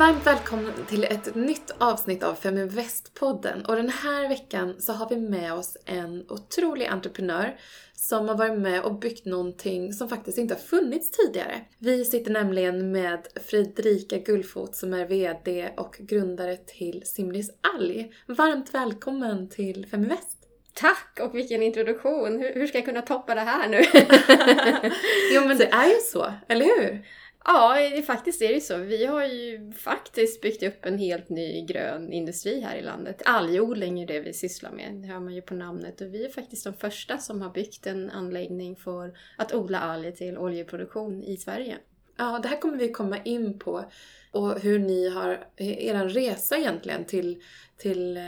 Varmt 0.00 0.26
välkommen 0.26 0.72
till 0.88 1.04
ett 1.04 1.34
nytt 1.34 1.70
avsnitt 1.78 2.22
av 2.22 2.34
Feminvest-podden. 2.34 3.64
Och 3.64 3.76
den 3.76 3.88
här 3.88 4.28
veckan 4.28 4.74
så 4.78 4.92
har 4.92 5.08
vi 5.08 5.16
med 5.16 5.52
oss 5.52 5.76
en 5.86 6.24
otrolig 6.28 6.86
entreprenör 6.86 7.56
som 7.94 8.28
har 8.28 8.36
varit 8.36 8.58
med 8.58 8.82
och 8.82 8.98
byggt 8.98 9.24
någonting 9.24 9.92
som 9.92 10.08
faktiskt 10.08 10.38
inte 10.38 10.54
har 10.54 10.60
funnits 10.60 11.10
tidigare. 11.10 11.60
Vi 11.78 12.04
sitter 12.04 12.30
nämligen 12.30 12.92
med 12.92 13.26
Fredrika 13.46 14.18
Gullfot 14.18 14.76
som 14.76 14.94
är 14.94 15.06
VD 15.06 15.70
och 15.76 15.96
grundare 16.00 16.56
till 16.56 17.02
Simris 17.04 17.50
Alg. 17.74 18.12
Varmt 18.26 18.74
välkommen 18.74 19.48
till 19.48 19.86
Feminvest! 19.86 20.38
Tack 20.74 21.18
och 21.22 21.34
vilken 21.34 21.62
introduktion! 21.62 22.38
Hur, 22.38 22.54
hur 22.54 22.66
ska 22.66 22.78
jag 22.78 22.84
kunna 22.84 23.02
toppa 23.02 23.34
det 23.34 23.40
här 23.40 23.68
nu? 23.68 23.76
jo 25.34 25.48
men 25.48 25.58
det 25.58 25.66
är 25.66 25.88
ju 25.88 26.00
så, 26.00 26.32
eller 26.48 26.64
hur? 26.64 27.04
Ja, 27.44 27.80
eh, 27.80 28.02
faktiskt 28.02 28.42
är 28.42 28.54
det 28.54 28.60
så. 28.60 28.76
Vi 28.76 29.06
har 29.06 29.24
ju 29.24 29.72
faktiskt 29.72 30.40
byggt 30.40 30.62
upp 30.62 30.86
en 30.86 30.98
helt 30.98 31.28
ny 31.28 31.66
grön 31.66 32.12
industri 32.12 32.60
här 32.60 32.76
i 32.76 32.82
landet. 32.82 33.22
Algodling 33.24 34.00
är 34.00 34.06
det 34.06 34.20
vi 34.20 34.32
sysslar 34.32 34.70
med, 34.70 34.94
det 34.94 35.08
hör 35.08 35.20
man 35.20 35.34
ju 35.34 35.42
på 35.42 35.54
namnet. 35.54 36.00
Och 36.00 36.14
vi 36.14 36.24
är 36.24 36.28
faktiskt 36.28 36.64
de 36.64 36.74
första 36.74 37.18
som 37.18 37.42
har 37.42 37.50
byggt 37.50 37.86
en 37.86 38.10
anläggning 38.10 38.76
för 38.76 39.18
att 39.36 39.54
odla 39.54 39.80
alger 39.80 40.12
till 40.12 40.38
oljeproduktion 40.38 41.22
i 41.22 41.36
Sverige. 41.36 41.76
Ja, 42.16 42.38
det 42.42 42.48
här 42.48 42.60
kommer 42.60 42.76
vi 42.76 42.92
komma 42.92 43.18
in 43.24 43.58
på. 43.58 43.84
Och 44.32 44.60
hur 44.60 44.78
ni 44.78 45.08
har, 45.08 45.44
er 45.56 46.08
resa 46.08 46.58
egentligen 46.58 47.04
till, 47.04 47.42
till 47.80 48.16
eh, 48.16 48.22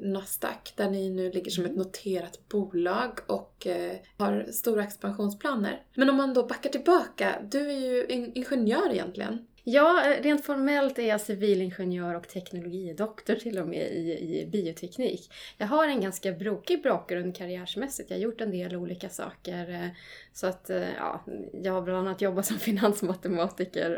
Nasdaq 0.00 0.72
där 0.76 0.90
ni 0.90 1.10
nu 1.10 1.30
ligger 1.30 1.50
som 1.50 1.64
ett 1.64 1.70
mm. 1.70 1.82
noterat 1.82 2.48
bolag 2.48 3.18
och 3.26 3.66
eh, 3.66 3.96
har 4.16 4.46
stora 4.52 4.84
expansionsplaner. 4.84 5.82
Men 5.94 6.10
om 6.10 6.16
man 6.16 6.34
då 6.34 6.46
backar 6.46 6.70
tillbaka, 6.70 7.34
du 7.50 7.70
är 7.70 7.78
ju 7.78 8.06
ingenjör 8.34 8.92
egentligen. 8.92 9.46
Ja, 9.70 10.04
eh, 10.04 10.22
rent 10.22 10.44
formellt 10.44 10.98
är 10.98 11.08
jag 11.08 11.20
civilingenjör 11.20 12.14
och 12.14 12.28
teknologidoktor 12.28 13.34
till 13.34 13.58
och 13.58 13.68
med 13.68 13.92
i, 13.92 14.40
i 14.40 14.46
bioteknik. 14.46 15.32
Jag 15.58 15.66
har 15.66 15.88
en 15.88 16.00
ganska 16.00 16.32
brokig 16.32 16.82
bakgrund 16.82 17.36
karriärsmässigt. 17.36 18.10
Jag 18.10 18.16
har 18.16 18.22
gjort 18.22 18.40
en 18.40 18.50
del 18.50 18.76
olika 18.76 19.08
saker. 19.08 19.70
Eh, 19.70 19.88
så 20.32 20.46
att, 20.46 20.70
eh, 20.70 20.94
ja, 20.96 21.24
jag 21.62 21.72
har 21.72 21.82
bland 21.82 21.98
annat 21.98 22.20
jobbat 22.20 22.46
som 22.46 22.56
finansmatematiker 22.58 23.90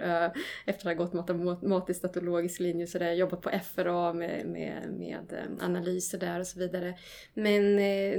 efter 0.66 0.90
att 0.90 0.98
ha 0.98 1.04
gått 1.04 1.12
matematisk 1.12 2.02
datologisk 2.02 2.60
linje. 2.60 2.86
Så 2.86 2.98
där. 2.98 3.06
Jag 3.06 3.12
har 3.12 3.18
jobbat 3.18 3.40
på 3.40 3.50
FRA 3.74 4.12
med, 4.12 4.46
med, 4.46 4.92
med 4.98 5.56
analyser 5.60 6.18
där 6.18 6.40
och 6.40 6.46
så 6.46 6.58
vidare. 6.58 6.94
Men 7.34 7.76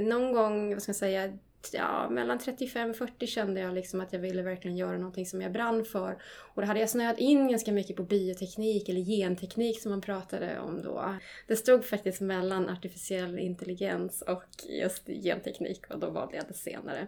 någon 0.08 0.32
gång, 0.32 0.72
vad 0.72 0.82
ska 0.82 0.90
jag 0.90 0.96
säga, 0.96 1.38
ja, 1.72 2.10
mellan 2.10 2.38
35-40 2.38 3.26
kände 3.26 3.60
jag 3.60 3.74
liksom 3.74 4.00
att 4.00 4.12
jag 4.12 4.20
ville 4.20 4.42
verkligen 4.42 4.76
göra 4.76 4.96
någonting 4.96 5.26
som 5.26 5.42
jag 5.42 5.52
brann 5.52 5.84
för. 5.84 6.22
Och 6.54 6.62
då 6.62 6.66
hade 6.66 6.80
jag 6.80 6.90
snöat 6.90 7.18
in 7.18 7.48
ganska 7.48 7.72
mycket 7.72 7.96
på 7.96 8.02
bioteknik 8.02 8.88
eller 8.88 9.00
genteknik 9.00 9.82
som 9.82 9.90
man 9.90 10.00
pratade 10.00 10.58
om 10.60 10.82
då. 10.82 11.16
Det 11.46 11.56
stod 11.56 11.84
faktiskt 11.84 12.20
mellan 12.20 12.68
artificiell 12.68 13.38
intelligens 13.38 14.22
och 14.22 14.44
just 14.68 15.06
genteknik 15.06 15.90
och 15.90 15.98
då 15.98 16.10
valde 16.10 16.36
jag 16.36 16.44
det 16.48 16.54
senare. 16.54 17.06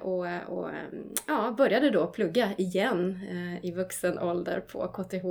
Och, 0.00 0.26
och 0.48 0.70
ja, 1.26 1.54
började 1.58 1.90
då 1.90 2.06
plugga 2.06 2.50
igen 2.58 3.20
eh, 3.30 3.64
i 3.64 3.72
vuxen 3.72 4.18
ålder 4.18 4.60
på 4.60 4.88
KTH 4.88 5.26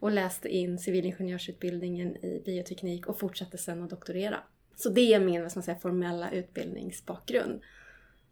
och 0.00 0.10
läste 0.10 0.48
in 0.48 0.78
civilingenjörsutbildningen 0.78 2.16
i 2.16 2.42
bioteknik 2.44 3.06
och 3.06 3.18
fortsatte 3.18 3.58
sen 3.58 3.82
att 3.82 3.90
doktorera. 3.90 4.38
Så 4.76 4.88
det 4.88 5.14
är 5.14 5.20
min 5.20 5.42
vad 5.42 5.50
ska 5.50 5.58
man 5.58 5.64
säga, 5.64 5.78
formella 5.78 6.30
utbildningsbakgrund. 6.30 7.60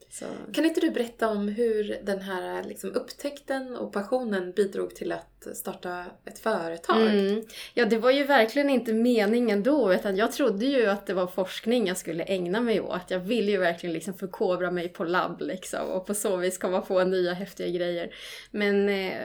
Så. 0.09 0.25
Kan 0.53 0.65
inte 0.65 0.81
du 0.81 0.91
berätta 0.91 1.29
om 1.29 1.48
hur 1.48 1.98
den 2.03 2.20
här 2.20 2.65
liksom, 2.65 2.91
upptäckten 2.95 3.77
och 3.77 3.93
passionen 3.93 4.53
bidrog 4.53 4.95
till 4.95 5.12
att 5.12 5.47
starta 5.55 6.05
ett 6.24 6.39
företag? 6.39 7.07
Mm. 7.07 7.42
Ja, 7.74 7.85
det 7.85 7.98
var 7.98 8.11
ju 8.11 8.24
verkligen 8.24 8.70
inte 8.70 8.92
meningen 8.92 9.63
då, 9.63 9.95
utan 9.95 10.17
jag 10.17 10.33
trodde 10.33 10.67
ju 10.67 10.86
att 10.86 11.07
det 11.07 11.14
var 11.14 11.27
forskning 11.27 11.86
jag 11.86 11.97
skulle 11.97 12.24
ägna 12.24 12.61
mig 12.61 12.80
åt. 12.80 13.11
Jag 13.11 13.19
ville 13.19 13.51
ju 13.51 13.58
verkligen 13.58 13.92
liksom 13.92 14.14
förkovra 14.14 14.70
mig 14.70 14.89
på 14.89 15.05
labb 15.05 15.41
liksom, 15.41 15.89
och 15.89 16.07
på 16.07 16.14
så 16.14 16.36
vis 16.36 16.58
komma 16.58 16.80
på 16.80 17.05
nya 17.05 17.33
häftiga 17.33 17.69
grejer. 17.69 18.14
Men 18.51 18.89
eh, 18.89 19.20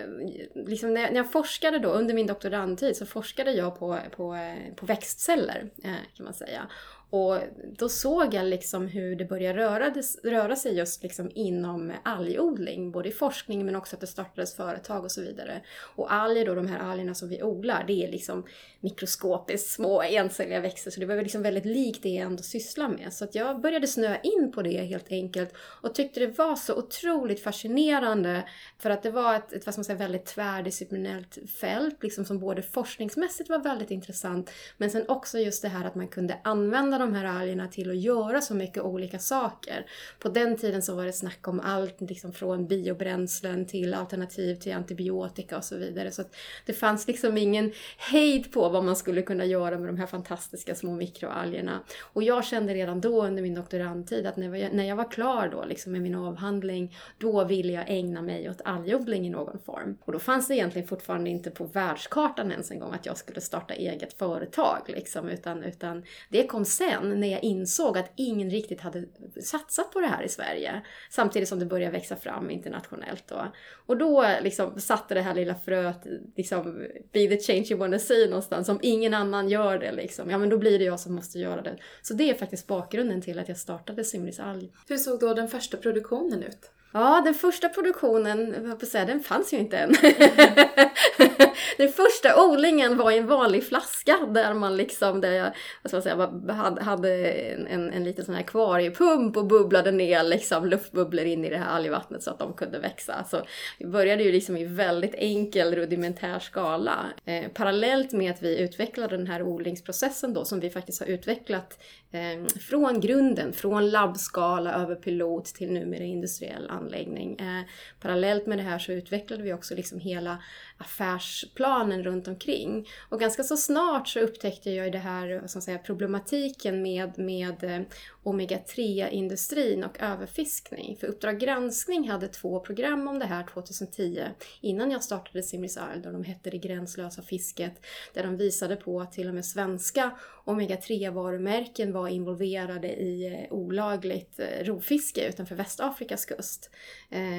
liksom 0.55 0.94
när, 0.94 1.01
jag, 1.01 1.11
när 1.11 1.17
jag 1.17 1.31
forskade 1.31 1.79
då, 1.79 1.89
under 1.89 2.13
min 2.13 2.28
doktorandtid, 2.28 2.97
så 2.97 3.05
forskade 3.05 3.51
jag 3.51 3.79
på, 3.79 3.99
på, 4.16 4.35
eh, 4.35 4.75
på 4.75 4.85
växtceller, 4.85 5.69
eh, 5.83 5.91
kan 6.17 6.23
man 6.23 6.33
säga. 6.33 6.67
Och 7.09 7.38
då 7.77 7.89
såg 7.89 8.33
jag 8.33 8.45
liksom 8.45 8.88
hur 8.88 9.16
det 9.16 9.25
började 9.25 9.59
röra, 9.59 9.93
röra 10.23 10.55
sig 10.55 10.77
just 10.77 11.03
liksom 11.03 11.31
inom 11.35 11.93
algodling, 12.03 12.91
både 12.91 13.09
i 13.09 13.11
forskning 13.11 13.66
men 13.66 13.75
också 13.75 13.95
att 13.95 13.99
det 13.99 14.07
startades 14.07 14.55
företag 14.55 15.03
och 15.03 15.11
så 15.11 15.21
vidare. 15.21 15.61
Och 15.95 16.13
alger 16.13 16.45
då, 16.45 16.55
de 16.55 16.67
här 16.67 16.79
algerna 16.79 17.16
som 17.16 17.29
vi 17.29 17.43
odlar, 17.43 17.83
det 17.88 18.03
är 18.03 18.11
liksom 18.11 18.45
mikroskopiskt 18.79 19.69
små 19.69 20.03
encelliga 20.03 20.59
växter, 20.59 20.91
så 20.91 20.99
det 20.99 21.05
var 21.05 21.16
liksom 21.16 21.41
väldigt 21.41 21.66
likt 21.66 22.03
det 22.03 22.09
jag 22.09 22.25
ändå 22.25 22.43
sysslar 22.43 22.88
med. 22.88 23.13
Så 23.13 23.23
att 23.23 23.35
jag 23.35 23.61
började 23.61 23.87
snöa 23.87 24.17
in 24.19 24.51
på 24.51 24.61
det 24.61 24.81
helt 24.81 25.11
enkelt 25.11 25.53
och 25.57 25.95
tyckte 25.95 26.19
det 26.19 26.37
var 26.37 26.55
så 26.55 26.75
otroligt 26.75 27.43
fascinerande 27.43 28.43
för 28.77 28.89
att 28.89 29.03
det 29.03 29.11
var 29.11 29.35
ett, 29.35 29.53
ett 29.53 29.66
vad 29.66 29.73
ska 29.73 29.79
man 29.79 29.85
säga, 29.85 29.97
väldigt 29.97 30.25
tvärdisciplinellt 30.25 31.37
fält, 31.61 32.03
liksom 32.03 32.25
som 32.25 32.39
både 32.39 32.61
forskningsmässigt 32.61 33.49
var 33.49 33.59
väldigt 33.59 33.91
intressant, 33.91 34.51
men 34.77 34.91
sen 34.91 35.05
också 35.07 35.39
just 35.39 35.61
det 35.61 35.67
här 35.67 35.85
att 35.85 35.95
man 35.95 36.07
kunde 36.07 36.39
använda 36.43 36.94
de 37.00 37.13
här 37.13 37.25
algerna 37.25 37.67
till 37.67 37.89
att 37.89 37.97
göra 37.97 38.41
så 38.41 38.56
mycket 38.56 38.83
olika 38.83 39.19
saker. 39.19 39.85
På 40.19 40.29
den 40.29 40.57
tiden 40.57 40.81
så 40.81 40.95
var 40.95 41.06
det 41.06 41.13
snack 41.13 41.47
om 41.47 41.59
allt 41.59 42.01
liksom 42.01 42.33
från 42.33 42.67
biobränslen 42.67 43.66
till 43.66 43.94
alternativ 43.94 44.56
till 44.56 44.73
antibiotika 44.73 45.57
och 45.57 45.63
så 45.63 45.78
vidare. 45.78 46.11
Så 46.11 46.23
det 46.66 46.73
fanns 46.73 47.07
liksom 47.07 47.38
ingen 47.38 47.72
hejd 47.97 48.51
på 48.51 48.69
vad 48.69 48.84
man 48.84 48.95
skulle 48.95 49.22
kunna 49.22 49.45
göra 49.45 49.78
med 49.78 49.88
de 49.88 49.97
här 49.97 50.07
fantastiska 50.07 50.75
små 50.75 50.95
mikroalgerna. 50.95 51.79
Och 52.01 52.23
jag 52.23 52.45
kände 52.45 52.73
redan 52.73 53.01
då 53.01 53.25
under 53.25 53.44
min 53.44 53.55
doktorandtid 53.55 54.25
att 54.25 54.38
när 54.38 54.55
jag, 54.55 54.73
när 54.73 54.84
jag 54.84 54.95
var 54.95 55.11
klar 55.11 55.50
då 55.51 55.66
liksom 55.66 55.91
med 55.91 56.01
min 56.01 56.16
avhandling, 56.16 56.95
då 57.17 57.44
ville 57.44 57.73
jag 57.73 57.84
ägna 57.88 58.22
mig 58.22 58.50
åt 58.50 58.61
algodling 58.66 59.28
i 59.28 59.29
någon 59.29 59.59
form. 59.59 59.97
Och 60.05 60.13
då 60.13 60.19
fanns 60.19 60.47
det 60.47 60.55
egentligen 60.55 60.88
fortfarande 60.88 61.29
inte 61.29 61.51
på 61.51 61.63
världskartan 61.63 62.51
ens 62.51 62.72
en 62.72 62.79
gång 62.79 62.94
att 62.94 63.05
jag 63.05 63.17
skulle 63.17 63.41
starta 63.41 63.73
eget 63.73 64.13
företag 64.13 64.81
liksom, 64.88 65.29
utan, 65.29 65.63
utan 65.63 66.03
det 66.29 66.47
kom 66.47 66.66
sen 66.66 66.84
sen 66.90 67.19
när 67.19 67.28
jag 67.28 67.44
insåg 67.44 67.97
att 67.97 68.12
ingen 68.16 68.50
riktigt 68.50 68.81
hade 68.81 69.06
satsat 69.44 69.91
på 69.91 70.00
det 70.00 70.07
här 70.07 70.23
i 70.23 70.29
Sverige. 70.29 70.81
Samtidigt 71.09 71.50
som 71.50 71.59
det 71.59 71.66
började 71.66 71.91
växa 71.91 72.16
fram 72.16 72.50
internationellt 72.50 73.28
då. 73.28 73.51
Och 73.85 73.97
då 73.97 74.25
liksom 74.41 74.79
satte 74.79 75.13
det 75.13 75.22
här 75.22 75.34
lilla 75.34 75.56
fröet, 75.56 76.07
liksom, 76.35 76.88
be 77.13 77.28
the 77.28 77.40
change 77.40 77.66
you 77.69 77.79
wanna 77.79 78.00
see 78.00 78.28
någonstans. 78.28 78.69
Om 78.69 78.79
ingen 78.81 79.13
annan 79.13 79.50
gör 79.50 79.79
det 79.79 79.91
liksom, 79.91 80.29
ja 80.29 80.38
men 80.38 80.50
då 80.50 80.57
blir 80.57 80.79
det 80.79 80.85
jag 80.85 81.00
som 81.00 81.16
måste 81.16 81.40
göra 81.40 81.62
det. 81.62 81.78
Så 82.01 82.13
det 82.13 82.29
är 82.29 82.34
faktiskt 82.34 82.68
bakgrunden 82.68 83.22
till 83.22 83.40
att 83.40 83.47
jag 83.47 83.57
startade 83.57 84.03
Simris 84.03 84.40
Alg. 84.40 84.72
Hur 84.88 84.97
såg 84.97 85.19
då 85.19 85.34
den 85.34 85.47
första 85.47 85.78
produktionen 85.78 86.44
ut? 86.44 86.72
Ja, 86.97 87.22
den 87.25 87.33
första 87.33 87.69
produktionen, 87.69 88.56
jag 88.67 88.79
på 88.79 88.85
säga, 88.85 89.06
den 89.06 89.19
fanns 89.19 89.53
ju 89.53 89.57
inte 89.57 89.78
än. 89.78 89.89
den 91.78 91.89
första 91.89 92.45
odlingen 92.45 92.97
var 92.97 93.11
i 93.11 93.17
en 93.17 93.28
vanlig 93.28 93.67
flaska 93.67 94.17
där 94.28 94.53
man 94.53 94.78
liksom, 94.78 95.22
där 95.22 95.31
jag, 95.31 95.51
vad 95.81 96.03
ska 96.03 96.13
man 96.13 96.34
säga, 96.44 96.84
hade 96.84 97.31
en, 97.31 97.67
en, 97.67 97.91
en 97.91 98.03
liten 98.03 98.25
sån 98.25 98.35
här 98.35 98.41
akvariepump 98.41 99.38
och 99.38 99.45
bubblade 99.45 99.91
ner 99.91 100.23
liksom 100.23 100.66
luftbubblor 100.66 101.25
in 101.25 101.45
i 101.45 101.50
det 101.50 101.57
här 101.57 101.75
algvattnet 101.75 102.23
så 102.23 102.29
att 102.31 102.39
de 102.39 102.53
kunde 102.53 102.79
växa. 102.79 103.23
Så 103.23 103.41
vi 103.79 103.85
började 103.85 104.23
ju 104.23 104.31
liksom 104.31 104.57
i 104.57 104.66
väldigt 104.66 105.16
enkel 105.16 105.75
rudimentär 105.75 106.39
skala. 106.39 107.05
Eh, 107.25 107.47
parallellt 107.53 108.11
med 108.11 108.31
att 108.31 108.41
vi 108.41 108.59
utvecklade 108.59 109.17
den 109.17 109.28
här 109.28 109.41
odlingsprocessen 109.41 110.34
då 110.34 110.45
som 110.45 110.59
vi 110.59 110.69
faktiskt 110.69 111.00
har 111.00 111.07
utvecklat 111.07 111.84
eh, 112.11 112.59
från 112.59 113.00
grunden, 113.00 113.53
från 113.53 113.89
labbskala 113.89 114.73
över 114.73 114.96
pilot 114.96 115.46
till 115.46 115.72
numera 115.72 116.03
industriell 116.03 116.69
anläggning. 116.85 117.40
Eh, 117.40 117.61
parallellt 117.99 118.46
med 118.46 118.58
det 118.58 118.64
här 118.64 118.79
så 118.79 118.91
utvecklade 118.91 119.43
vi 119.43 119.53
också 119.53 119.76
liksom 119.76 119.99
hela 119.99 120.43
affärsplanen 120.77 122.03
runt 122.03 122.27
omkring. 122.27 122.87
Och 123.09 123.19
ganska 123.19 123.43
så 123.43 123.57
snart 123.57 124.07
så 124.07 124.19
upptäckte 124.19 124.72
jag 124.72 124.91
det 124.91 124.97
här 124.97 125.39
vad 125.41 125.49
ska 125.49 125.57
man 125.57 125.61
säga, 125.61 125.77
problematiken 125.77 126.81
med, 126.81 127.19
med 127.19 127.63
eh, 127.63 127.81
omega-3-industrin 128.23 129.83
och 129.83 129.99
överfiskning. 129.99 130.97
För 130.97 131.07
Uppdrag 131.07 131.39
granskning 131.39 132.09
hade 132.09 132.27
två 132.27 132.59
program 132.59 133.07
om 133.07 133.19
det 133.19 133.25
här 133.25 133.47
2010 133.53 134.23
innan 134.61 134.91
jag 134.91 135.03
startade 135.03 135.43
Simris 135.43 135.77
Isle 135.95 136.07
och 136.07 136.13
de 136.13 136.23
hette 136.23 136.49
Det 136.49 136.57
gränslösa 136.57 137.21
fisket 137.21 137.85
där 138.13 138.23
de 138.23 138.37
visade 138.37 138.75
på 138.75 139.01
att 139.01 139.11
till 139.11 139.28
och 139.28 139.35
med 139.35 139.45
svenska 139.45 140.11
omega-3 140.45 141.11
varumärken 141.11 141.93
var 141.93 142.07
involverade 142.07 142.87
i 142.87 143.25
eh, 143.28 143.53
olagligt 143.53 144.39
eh, 144.39 144.63
rovfiske 144.63 145.28
utanför 145.28 145.55
Västafrikas 145.55 146.25
kust. 146.25 146.69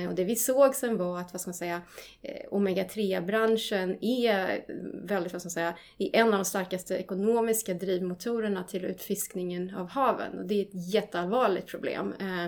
Och 0.09 0.15
det 0.15 0.25
vi 0.25 0.37
såg 0.37 0.75
sen 0.75 0.97
var 0.97 1.21
att, 1.21 1.33
vad 1.33 1.41
ska 1.41 1.49
man 1.49 1.55
säga, 1.55 1.83
Omega-3 2.51 3.26
branschen 3.27 4.05
är 4.05 4.65
väldigt, 5.07 5.33
vad 5.33 5.43
ska 5.43 5.47
man 5.47 5.51
säga, 5.51 5.77
är 5.99 6.17
en 6.17 6.27
av 6.27 6.33
de 6.33 6.45
starkaste 6.45 6.95
ekonomiska 6.95 7.75
drivmotorerna 7.75 8.65
till 8.65 8.85
utfiskningen 8.85 9.75
av 9.75 9.89
haven. 9.89 10.39
Och 10.39 10.47
det 10.47 10.55
är 10.55 10.63
ett 10.63 10.93
jätteallvarligt 10.95 11.67
problem. 11.67 12.15
Eh, 12.21 12.47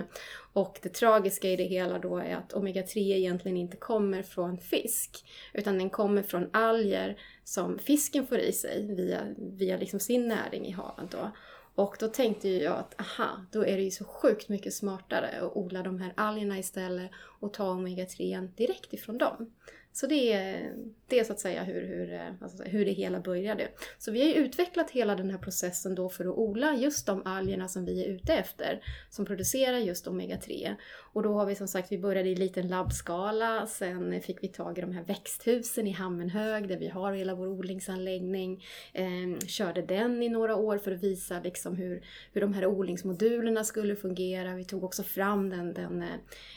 och 0.53 0.79
det 0.81 0.89
tragiska 0.89 1.49
i 1.49 1.55
det 1.55 1.63
hela 1.63 1.99
då 1.99 2.17
är 2.17 2.35
att 2.35 2.53
omega-3 2.53 2.97
egentligen 2.97 3.57
inte 3.57 3.77
kommer 3.77 4.23
från 4.23 4.57
fisk, 4.57 5.25
utan 5.53 5.77
den 5.77 5.89
kommer 5.89 6.23
från 6.23 6.49
alger 6.53 7.17
som 7.43 7.79
fisken 7.79 8.27
får 8.27 8.39
i 8.39 8.51
sig 8.51 8.95
via, 8.95 9.21
via 9.37 9.77
liksom 9.77 9.99
sin 9.99 10.27
näring 10.27 10.65
i 10.65 10.71
haven 10.71 11.07
Då. 11.11 11.31
Och 11.75 11.95
då 11.99 12.07
tänkte 12.07 12.49
jag 12.49 12.77
att 12.77 13.01
aha, 13.01 13.45
då 13.51 13.65
är 13.65 13.77
det 13.77 13.83
ju 13.83 13.91
så 13.91 14.05
sjukt 14.05 14.49
mycket 14.49 14.73
smartare 14.73 15.29
att 15.41 15.55
odla 15.55 15.83
de 15.83 16.01
här 16.01 16.13
algerna 16.15 16.59
istället 16.59 17.11
och 17.39 17.53
ta 17.53 17.63
omega-3 17.63 18.47
direkt 18.55 18.93
ifrån 18.93 19.17
dem. 19.17 19.53
Så 19.93 20.07
det 20.07 20.33
är, 20.33 20.75
det 21.09 21.19
är 21.19 21.23
så 21.23 21.33
att 21.33 21.39
säga 21.39 21.63
hur, 21.63 21.81
hur, 21.87 22.35
alltså 22.41 22.63
hur 22.63 22.85
det 22.85 22.91
hela 22.91 23.19
började. 23.19 23.67
Så 23.97 24.11
vi 24.11 24.21
har 24.21 24.27
ju 24.27 24.33
utvecklat 24.33 24.91
hela 24.91 25.15
den 25.15 25.29
här 25.29 25.37
processen 25.37 25.95
då 25.95 26.09
för 26.09 26.25
att 26.25 26.37
odla 26.37 26.75
just 26.75 27.05
de 27.05 27.21
algerna 27.25 27.67
som 27.67 27.85
vi 27.85 28.03
är 28.03 28.07
ute 28.07 28.33
efter, 28.33 28.83
som 29.09 29.25
producerar 29.25 29.77
just 29.77 30.07
omega-3. 30.07 30.75
Och 31.13 31.23
då 31.23 31.33
har 31.33 31.45
vi 31.45 31.55
som 31.55 31.67
sagt, 31.67 31.91
vi 31.91 31.97
började 31.97 32.29
i 32.29 32.35
liten 32.35 32.67
labbskala, 32.67 33.67
sen 33.67 34.21
fick 34.21 34.43
vi 34.43 34.47
tag 34.47 34.77
i 34.77 34.81
de 34.81 34.91
här 34.91 35.03
växthusen 35.03 35.87
i 35.87 35.91
Hammenhög 35.91 36.67
där 36.67 36.77
vi 36.77 36.87
har 36.87 37.13
hela 37.13 37.35
vår 37.35 37.47
odlingsanläggning. 37.47 38.63
Eh, 38.93 39.39
körde 39.47 39.81
den 39.81 40.23
i 40.23 40.29
några 40.29 40.55
år 40.55 40.77
för 40.77 40.91
att 40.91 41.03
visa 41.03 41.39
liksom 41.39 41.75
hur, 41.75 42.03
hur 42.33 42.41
de 42.41 42.53
här 42.53 42.65
odlingsmodulerna 42.65 43.63
skulle 43.63 43.95
fungera. 43.95 44.55
Vi 44.55 44.65
tog 44.65 44.83
också 44.83 45.03
fram 45.03 45.49
den, 45.49 45.73
den, 45.73 46.01
eh, 46.01 46.07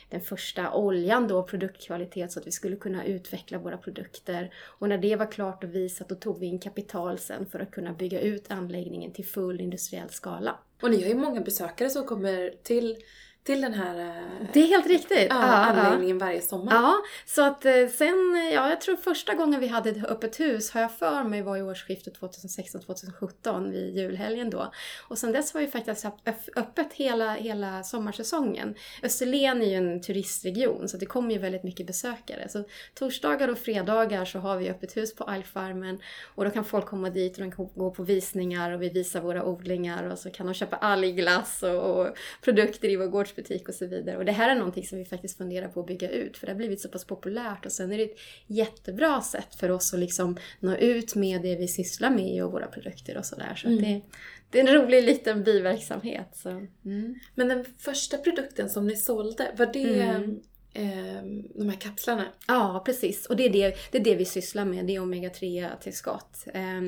den 0.09 0.21
första 0.21 0.73
oljan 0.73 1.27
då, 1.27 1.43
produktkvalitet, 1.43 2.31
så 2.31 2.39
att 2.39 2.47
vi 2.47 2.51
skulle 2.51 2.75
kunna 2.75 3.05
utveckla 3.05 3.57
våra 3.57 3.77
produkter. 3.77 4.42
Och 4.79 4.89
när 4.89 4.97
det 4.97 5.15
var 5.15 5.31
klart 5.31 5.63
och 5.63 5.75
visat 5.75 6.09
då 6.09 6.15
tog 6.15 6.39
vi 6.39 6.45
in 6.45 6.59
kapital 6.59 7.17
sen 7.17 7.45
för 7.45 7.59
att 7.59 7.71
kunna 7.71 7.93
bygga 7.93 8.21
ut 8.21 8.51
anläggningen 8.51 9.11
till 9.11 9.25
full 9.25 9.61
industriell 9.61 10.09
skala. 10.09 10.59
Och 10.81 10.91
ni 10.91 11.01
har 11.01 11.09
ju 11.09 11.15
många 11.15 11.41
besökare 11.41 11.89
som 11.89 12.05
kommer 12.05 12.53
till 12.63 12.97
till 13.43 13.61
den 13.61 13.73
här 13.73 13.99
eh, 13.99 14.47
det 14.53 14.59
är 14.59 14.67
helt 14.67 14.87
riktigt. 14.87 15.27
Ja, 15.29 15.35
anläggningen 15.35 16.17
varje 16.17 16.41
sommar. 16.41 16.73
Ja, 16.73 16.95
så 17.25 17.41
att 17.41 17.65
eh, 17.65 17.87
sen, 17.97 18.49
ja 18.53 18.69
jag 18.69 18.81
tror 18.81 18.95
första 18.95 19.33
gången 19.33 19.59
vi 19.59 19.67
hade 19.67 19.89
ett 19.89 20.05
öppet 20.05 20.39
hus 20.39 20.71
har 20.71 20.81
jag 20.81 20.97
för 20.97 21.23
mig 21.23 21.41
var 21.41 21.57
i 21.57 21.61
årsskiftet 21.61 22.19
2016-2017 22.19 23.71
vid 23.71 23.97
julhelgen 23.97 24.49
då. 24.49 24.71
Och 25.07 25.17
sen 25.17 25.31
dess 25.31 25.53
har 25.53 25.61
vi 25.61 25.67
faktiskt 25.67 26.03
haft 26.03 26.49
öppet 26.55 26.93
hela, 26.93 27.33
hela 27.33 27.83
sommarsäsongen. 27.83 28.75
Österlen 29.03 29.61
är 29.61 29.65
ju 29.65 29.75
en 29.75 30.01
turistregion 30.01 30.89
så 30.89 30.97
det 30.97 31.05
kommer 31.05 31.33
ju 31.33 31.39
väldigt 31.39 31.63
mycket 31.63 31.87
besökare. 31.87 32.49
Så 32.49 32.63
torsdagar 32.93 33.47
och 33.47 33.57
fredagar 33.57 34.25
så 34.25 34.39
har 34.39 34.57
vi 34.57 34.69
öppet 34.69 34.97
hus 34.97 35.15
på 35.15 35.23
Algfarmen 35.23 35.99
och 36.35 36.45
då 36.45 36.51
kan 36.51 36.65
folk 36.65 36.85
komma 36.85 37.09
dit 37.09 37.37
och 37.37 37.43
de 37.43 37.51
kan 37.51 37.69
gå 37.75 37.91
på 37.91 38.03
visningar 38.03 38.71
och 38.71 38.81
vi 38.81 38.89
visar 38.89 39.21
våra 39.21 39.45
odlingar 39.45 40.03
och 40.03 40.19
så 40.19 40.29
kan 40.29 40.45
de 40.45 40.53
köpa 40.53 40.75
algglass 40.75 41.63
och, 41.63 41.99
och 41.99 42.17
produkter 42.41 42.89
i 42.89 42.95
vår 42.95 43.07
gårds 43.07 43.32
gårdsbutik 43.33 43.69
och 43.69 43.75
så 43.75 43.85
vidare. 43.87 44.17
Och 44.17 44.25
det 44.25 44.31
här 44.31 44.49
är 44.49 44.55
någonting 44.55 44.83
som 44.83 44.97
vi 44.97 45.05
faktiskt 45.05 45.37
funderar 45.37 45.67
på 45.67 45.79
att 45.79 45.87
bygga 45.87 46.09
ut 46.09 46.37
för 46.37 46.45
det 46.45 46.53
har 46.53 46.57
blivit 46.57 46.81
så 46.81 46.89
pass 46.89 47.05
populärt 47.05 47.65
och 47.65 47.71
sen 47.71 47.91
är 47.91 47.97
det 47.97 48.03
ett 48.03 48.19
jättebra 48.47 49.21
sätt 49.21 49.55
för 49.55 49.71
oss 49.71 49.93
att 49.93 49.99
liksom 49.99 50.37
nå 50.59 50.75
ut 50.75 51.15
med 51.15 51.41
det 51.41 51.55
vi 51.55 51.67
sysslar 51.67 52.09
med 52.09 52.43
och 52.43 52.51
våra 52.51 52.67
produkter 52.67 53.17
och 53.17 53.25
sådär. 53.25 53.55
Så, 53.55 53.67
där. 53.67 53.75
så 53.77 53.83
mm. 53.83 53.83
det, 53.83 54.01
det 54.49 54.59
är 54.59 54.67
en 54.67 54.81
rolig 54.81 55.03
liten 55.03 55.43
biverksamhet. 55.43 56.29
Så. 56.33 56.49
Mm. 56.85 57.15
Men 57.35 57.47
den 57.47 57.65
första 57.77 58.17
produkten 58.17 58.69
som 58.69 58.87
ni 58.87 58.95
sålde, 58.95 59.51
var 59.57 59.65
det 59.65 59.99
mm 59.99 60.41
eh, 60.73 61.23
de 61.55 61.69
här 61.69 61.79
kapslarna. 61.79 62.25
Ja, 62.47 62.81
precis. 62.85 63.25
Och 63.25 63.35
det 63.35 63.45
är 63.45 63.49
det, 63.49 63.75
det, 63.91 63.97
är 63.97 64.03
det 64.03 64.15
vi 64.15 64.25
sysslar 64.25 64.65
med, 64.65 64.85
det 64.85 64.95
är 64.95 64.99
omega-3-tillskott. 64.99 66.47
Eh, 66.53 66.81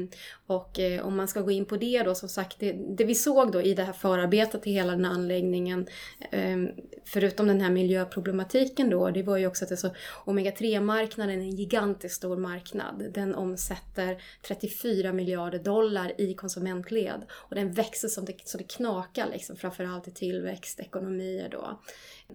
och 0.47 0.79
eh, 0.79 1.05
om 1.05 1.17
man 1.17 1.27
ska 1.27 1.41
gå 1.41 1.51
in 1.51 1.65
på 1.65 1.77
det 1.77 2.03
då, 2.03 2.15
som 2.15 2.29
sagt, 2.29 2.59
det, 2.59 2.71
det, 2.97 3.03
vi 3.03 3.15
såg 3.15 3.51
då 3.51 3.61
i 3.61 3.73
det 3.73 3.83
här 3.83 3.93
förarbetet 3.93 4.63
till 4.63 4.73
hela 4.73 4.91
den 4.91 5.05
här 5.05 5.13
anläggningen, 5.13 5.87
ehm, 6.31 6.69
förutom 7.05 7.47
den 7.47 7.61
här 7.61 7.71
miljöproblematiken 7.71 8.89
då, 8.89 9.09
det 9.09 9.23
var 9.23 9.37
ju 9.37 9.47
också 9.47 9.65
att 9.65 9.69
det 9.69 9.77
så, 9.77 9.89
omega-3-marknaden 10.25 11.39
är 11.39 11.43
en 11.43 11.55
gigantiskt 11.55 12.15
stor 12.15 12.37
marknad. 12.37 13.11
Den 13.13 13.35
omsätter 13.35 14.21
34 14.47 15.13
miljarder 15.13 15.59
dollar 15.59 16.21
i 16.21 16.33
konsumentled 16.33 17.25
och 17.31 17.55
den 17.55 17.71
växer 17.71 18.07
som 18.07 18.25
det, 18.25 18.33
så 18.45 18.57
det 18.57 18.63
knakar 18.63 19.27
liksom, 19.31 19.55
framförallt 19.55 20.07
i 20.07 20.11
tillväxtekonomier 20.11 21.49
då. 21.49 21.79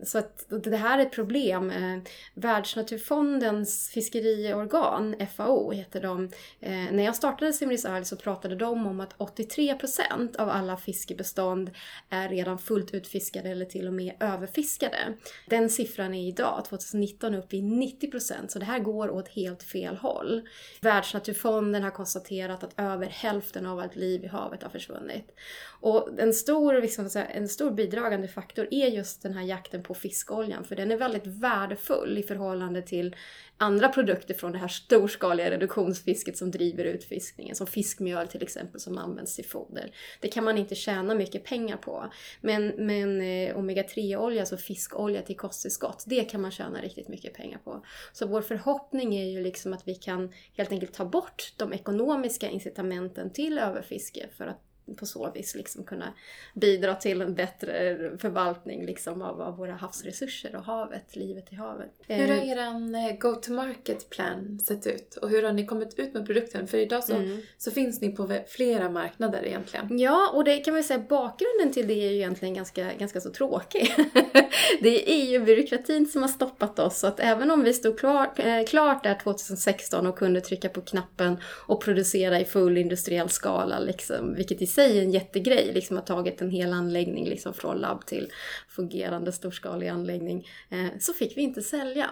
Så 0.02 0.18
att 0.18 0.46
det 0.48 0.76
här 0.76 0.98
är 0.98 1.02
ett 1.02 1.12
problem. 1.12 1.70
Eh, 1.70 1.98
Världsnaturfondens 2.34 3.90
fiskeriorgan, 3.94 5.16
FAO 5.36 5.72
heter 5.72 6.02
de, 6.02 6.24
eh, 6.60 6.70
när 6.70 7.04
jag 7.04 7.16
startade 7.16 7.52
Simris 7.52 7.84
Isle 7.84 8.04
så 8.04 8.16
pratade 8.16 8.56
de 8.56 8.86
om 8.86 9.00
att 9.00 9.14
83% 9.18 10.36
av 10.36 10.48
alla 10.48 10.76
fiskebestånd 10.76 11.70
är 12.10 12.28
redan 12.28 12.58
fullt 12.58 12.94
utfiskade 12.94 13.48
eller 13.48 13.64
till 13.64 13.86
och 13.86 13.94
med 13.94 14.14
överfiskade. 14.20 15.14
Den 15.46 15.70
siffran 15.70 16.14
är 16.14 16.28
idag, 16.28 16.64
2019, 16.68 17.34
uppe 17.34 17.56
i 17.56 17.62
90% 17.62 18.48
så 18.48 18.58
det 18.58 18.64
här 18.64 18.78
går 18.78 19.10
åt 19.10 19.28
helt 19.28 19.62
fel 19.62 19.96
håll. 19.96 20.48
Världsnaturfonden 20.80 21.82
har 21.82 21.90
konstaterat 21.90 22.64
att 22.64 22.74
över 22.76 23.06
hälften 23.06 23.66
av 23.66 23.78
allt 23.78 23.96
liv 23.96 24.24
i 24.24 24.26
havet 24.26 24.62
har 24.62 24.70
försvunnit. 24.70 25.34
Och 25.80 26.08
en 26.18 26.34
stor, 26.34 26.82
liksom, 26.82 27.10
en 27.14 27.48
stor 27.48 27.70
bidragande 27.70 28.28
faktor 28.28 28.68
är 28.70 28.88
just 28.88 29.22
den 29.22 29.34
här 29.34 29.42
jakten 29.42 29.79
på 29.82 29.94
fiskoljan, 29.94 30.64
för 30.64 30.76
den 30.76 30.90
är 30.90 30.96
väldigt 30.96 31.26
värdefull 31.26 32.18
i 32.18 32.22
förhållande 32.22 32.82
till 32.82 33.16
andra 33.62 33.88
produkter 33.88 34.34
från 34.34 34.52
det 34.52 34.58
här 34.58 34.68
storskaliga 34.68 35.50
reduktionsfisket 35.50 36.36
som 36.38 36.50
driver 36.50 36.84
utfiskningen. 36.84 37.56
som 37.56 37.66
fiskmjöl 37.66 38.28
till 38.28 38.42
exempel 38.42 38.80
som 38.80 38.98
används 38.98 39.36
till 39.36 39.44
foder. 39.44 39.94
Det 40.20 40.28
kan 40.28 40.44
man 40.44 40.58
inte 40.58 40.74
tjäna 40.74 41.14
mycket 41.14 41.44
pengar 41.44 41.76
på. 41.76 42.12
Men, 42.40 42.66
men 42.66 43.20
eh, 43.20 43.56
omega-3-olja, 43.56 44.40
alltså 44.40 44.56
fiskolja 44.56 45.22
till 45.22 45.36
kosttillskott, 45.36 46.04
det 46.06 46.24
kan 46.24 46.40
man 46.40 46.50
tjäna 46.50 46.80
riktigt 46.80 47.08
mycket 47.08 47.34
pengar 47.34 47.58
på. 47.58 47.84
Så 48.12 48.26
vår 48.26 48.42
förhoppning 48.42 49.14
är 49.14 49.26
ju 49.26 49.42
liksom 49.42 49.72
att 49.72 49.88
vi 49.88 49.94
kan 49.94 50.32
helt 50.56 50.72
enkelt 50.72 50.94
ta 50.94 51.04
bort 51.04 51.52
de 51.56 51.72
ekonomiska 51.72 52.48
incitamenten 52.48 53.32
till 53.32 53.58
överfiske 53.58 54.28
för 54.36 54.46
att 54.46 54.69
på 54.96 55.06
så 55.06 55.30
vis 55.30 55.54
liksom 55.54 55.84
kunna 55.84 56.14
bidra 56.54 56.94
till 56.94 57.22
en 57.22 57.34
bättre 57.34 57.96
förvaltning 58.18 58.86
liksom 58.86 59.22
av, 59.22 59.40
av 59.42 59.56
våra 59.56 59.72
havsresurser 59.72 60.56
och 60.56 60.64
havet, 60.64 61.16
livet 61.16 61.52
i 61.52 61.56
havet. 61.56 61.90
Hur 62.06 62.28
har 62.28 62.36
eh, 62.36 62.50
er 62.50 62.58
eh, 62.58 63.18
go-to-market 63.18 64.10
plan 64.10 64.58
sett 64.60 64.86
ut? 64.86 65.16
Och 65.22 65.30
hur 65.30 65.42
har 65.42 65.52
ni 65.52 65.66
kommit 65.66 65.98
ut 65.98 66.14
med 66.14 66.26
produkten? 66.26 66.66
För 66.66 66.78
idag 66.78 67.04
så, 67.04 67.14
mm. 67.14 67.40
så 67.58 67.70
finns 67.70 68.00
ni 68.00 68.08
på 68.16 68.38
flera 68.48 68.90
marknader 68.90 69.46
egentligen. 69.46 69.98
Ja, 69.98 70.30
och 70.34 70.44
det 70.44 70.58
kan 70.58 70.74
man 70.74 70.84
säga, 70.84 71.04
bakgrunden 71.08 71.72
till 71.72 71.86
det 71.86 71.94
är 71.94 72.10
ju 72.10 72.16
egentligen 72.16 72.54
ganska, 72.54 72.92
ganska 72.98 73.20
så 73.20 73.30
tråkig. 73.30 73.94
det 74.80 75.12
är 75.12 75.30
ju 75.30 75.40
byråkratin 75.40 76.06
som 76.06 76.22
har 76.22 76.28
stoppat 76.28 76.78
oss, 76.78 76.98
så 76.98 77.06
att 77.06 77.20
även 77.20 77.50
om 77.50 77.64
vi 77.64 77.72
stod 77.72 77.98
klar, 77.98 78.32
eh, 78.36 78.64
klart 78.66 79.02
där 79.02 79.14
2016 79.14 80.06
och 80.06 80.18
kunde 80.18 80.40
trycka 80.40 80.68
på 80.68 80.80
knappen 80.80 81.36
och 81.66 81.80
producera 81.80 82.40
i 82.40 82.44
full 82.44 82.78
industriell 82.78 83.28
skala, 83.28 83.78
liksom, 83.78 84.34
vilket 84.34 84.62
i 84.62 84.66
sig 84.66 84.79
sig 84.80 84.98
en 84.98 85.10
jättegrej, 85.10 85.72
liksom 85.72 85.96
har 85.96 86.02
ha 86.02 86.06
tagit 86.06 86.40
en 86.40 86.50
hel 86.50 86.72
anläggning 86.72 87.28
liksom 87.28 87.54
från 87.54 87.78
labb 87.78 88.06
till 88.06 88.32
fungerande 88.68 89.32
storskalig 89.32 89.88
anläggning, 89.88 90.48
eh, 90.70 90.98
så 91.00 91.12
fick 91.12 91.36
vi 91.36 91.42
inte 91.42 91.62
sälja. 91.62 92.10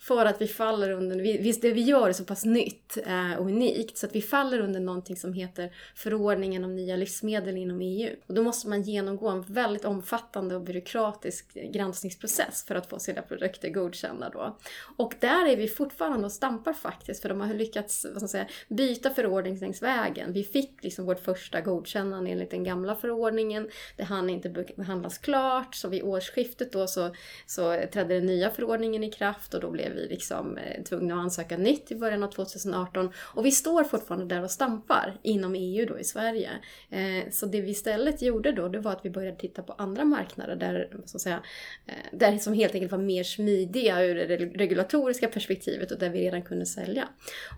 För 0.00 0.26
att 0.26 0.40
vi 0.40 0.46
faller 0.46 0.90
under, 0.90 1.16
visst 1.16 1.62
det 1.62 1.70
vi 1.70 1.80
gör 1.80 2.08
är 2.08 2.12
så 2.12 2.24
pass 2.24 2.44
nytt 2.44 2.98
eh, 3.06 3.32
och 3.38 3.46
unikt 3.46 3.98
så 3.98 4.06
att 4.06 4.14
vi 4.14 4.22
faller 4.22 4.60
under 4.60 4.80
någonting 4.80 5.16
som 5.16 5.32
heter 5.32 5.70
förordningen 5.94 6.64
om 6.64 6.76
nya 6.76 6.96
livsmedel 6.96 7.56
inom 7.56 7.80
EU. 7.80 8.16
Och 8.26 8.34
då 8.34 8.42
måste 8.42 8.68
man 8.68 8.82
genomgå 8.82 9.28
en 9.28 9.42
väldigt 9.42 9.84
omfattande 9.84 10.56
och 10.56 10.62
byråkratisk 10.62 11.54
granskningsprocess 11.54 12.64
för 12.68 12.74
att 12.74 12.86
få 12.86 12.98
sina 12.98 13.22
produkter 13.22 13.68
godkända 13.68 14.28
då. 14.28 14.58
Och 14.96 15.14
där 15.20 15.46
är 15.46 15.56
vi 15.56 15.68
fortfarande 15.68 16.26
och 16.26 16.32
stampar 16.32 16.72
faktiskt 16.72 17.22
för 17.22 17.28
de 17.28 17.40
har 17.40 17.54
lyckats 17.54 18.04
vad 18.04 18.12
ska 18.12 18.20
man 18.20 18.28
säga, 18.28 18.46
byta 18.68 19.10
förordning 19.10 19.58
längs 19.58 19.82
vägen. 19.82 20.32
Vi 20.32 20.44
fick 20.44 20.84
liksom 20.84 21.06
vårt 21.06 21.20
första 21.20 21.60
godkännande 21.60 22.30
enligt 22.30 22.50
den 22.50 22.64
gamla 22.64 22.96
förordningen. 22.96 23.68
Det 23.96 24.04
hann 24.04 24.30
inte 24.30 24.48
behandlas 24.76 25.18
klart 25.18 25.74
så 25.74 25.88
vid 25.88 26.02
årsskiftet 26.02 26.72
då 26.72 26.86
så, 26.86 27.14
så 27.46 27.82
trädde 27.92 28.14
den 28.14 28.26
nya 28.26 28.50
förordningen 28.50 29.04
i 29.04 29.10
kraft 29.10 29.54
och 29.54 29.60
då 29.60 29.70
blev 29.70 29.87
vi 29.90 30.08
liksom 30.08 30.58
eh, 30.58 30.82
tvungna 30.82 31.14
att 31.14 31.20
ansöka 31.20 31.56
nytt 31.56 31.92
i 31.92 31.94
början 31.94 32.22
av 32.22 32.30
2018. 32.30 33.10
Och 33.16 33.46
vi 33.46 33.50
står 33.50 33.84
fortfarande 33.84 34.34
där 34.34 34.42
och 34.42 34.50
stampar 34.50 35.18
inom 35.22 35.54
EU 35.54 35.86
då 35.86 35.98
i 35.98 36.04
Sverige. 36.04 36.50
Eh, 36.90 37.30
så 37.30 37.46
det 37.46 37.60
vi 37.60 37.70
istället 37.70 38.22
gjorde 38.22 38.52
då, 38.52 38.68
det 38.68 38.78
var 38.78 38.92
att 38.92 39.04
vi 39.04 39.10
började 39.10 39.36
titta 39.36 39.62
på 39.62 39.72
andra 39.72 40.04
marknader 40.04 40.56
där, 40.56 40.96
så 41.04 41.16
att 41.16 41.20
säga, 41.20 41.42
eh, 41.86 42.18
där 42.18 42.38
som 42.38 42.54
helt 42.54 42.74
enkelt 42.74 42.92
var 42.92 42.98
mer 42.98 43.22
smidiga 43.22 44.02
ur 44.04 44.14
det 44.14 44.36
regulatoriska 44.36 45.28
perspektivet 45.28 45.90
och 45.90 45.98
där 45.98 46.10
vi 46.10 46.20
redan 46.20 46.42
kunde 46.42 46.66
sälja. 46.66 47.08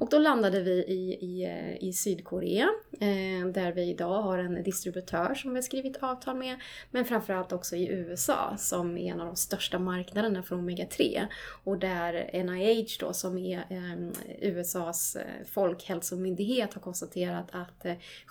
Och 0.00 0.08
då 0.10 0.18
landade 0.18 0.60
vi 0.60 0.72
i, 0.72 1.18
i, 1.20 1.48
i 1.88 1.92
Sydkorea, 1.92 2.68
där 3.54 3.72
vi 3.72 3.82
idag 3.82 4.22
har 4.22 4.38
en 4.38 4.62
distributör 4.62 5.34
som 5.34 5.50
vi 5.50 5.56
har 5.56 5.62
skrivit 5.62 5.96
avtal 5.96 6.36
med, 6.36 6.56
men 6.90 7.04
framförallt 7.04 7.52
också 7.52 7.76
i 7.76 7.88
USA 7.88 8.56
som 8.58 8.98
är 8.98 9.12
en 9.12 9.20
av 9.20 9.26
de 9.26 9.36
största 9.36 9.78
marknaderna 9.78 10.42
för 10.42 10.56
Omega-3. 10.56 11.26
Och 11.64 11.78
där 11.78 12.19
där 12.32 12.42
NIH 12.44 12.96
då 13.00 13.12
som 13.12 13.38
är 13.38 13.58
eh, 13.58 14.48
USAs 14.50 15.16
eh, 15.16 15.24
folkhälsomyndighet 15.50 16.74
har 16.74 16.80
konstaterat 16.80 17.46
att 17.52 17.84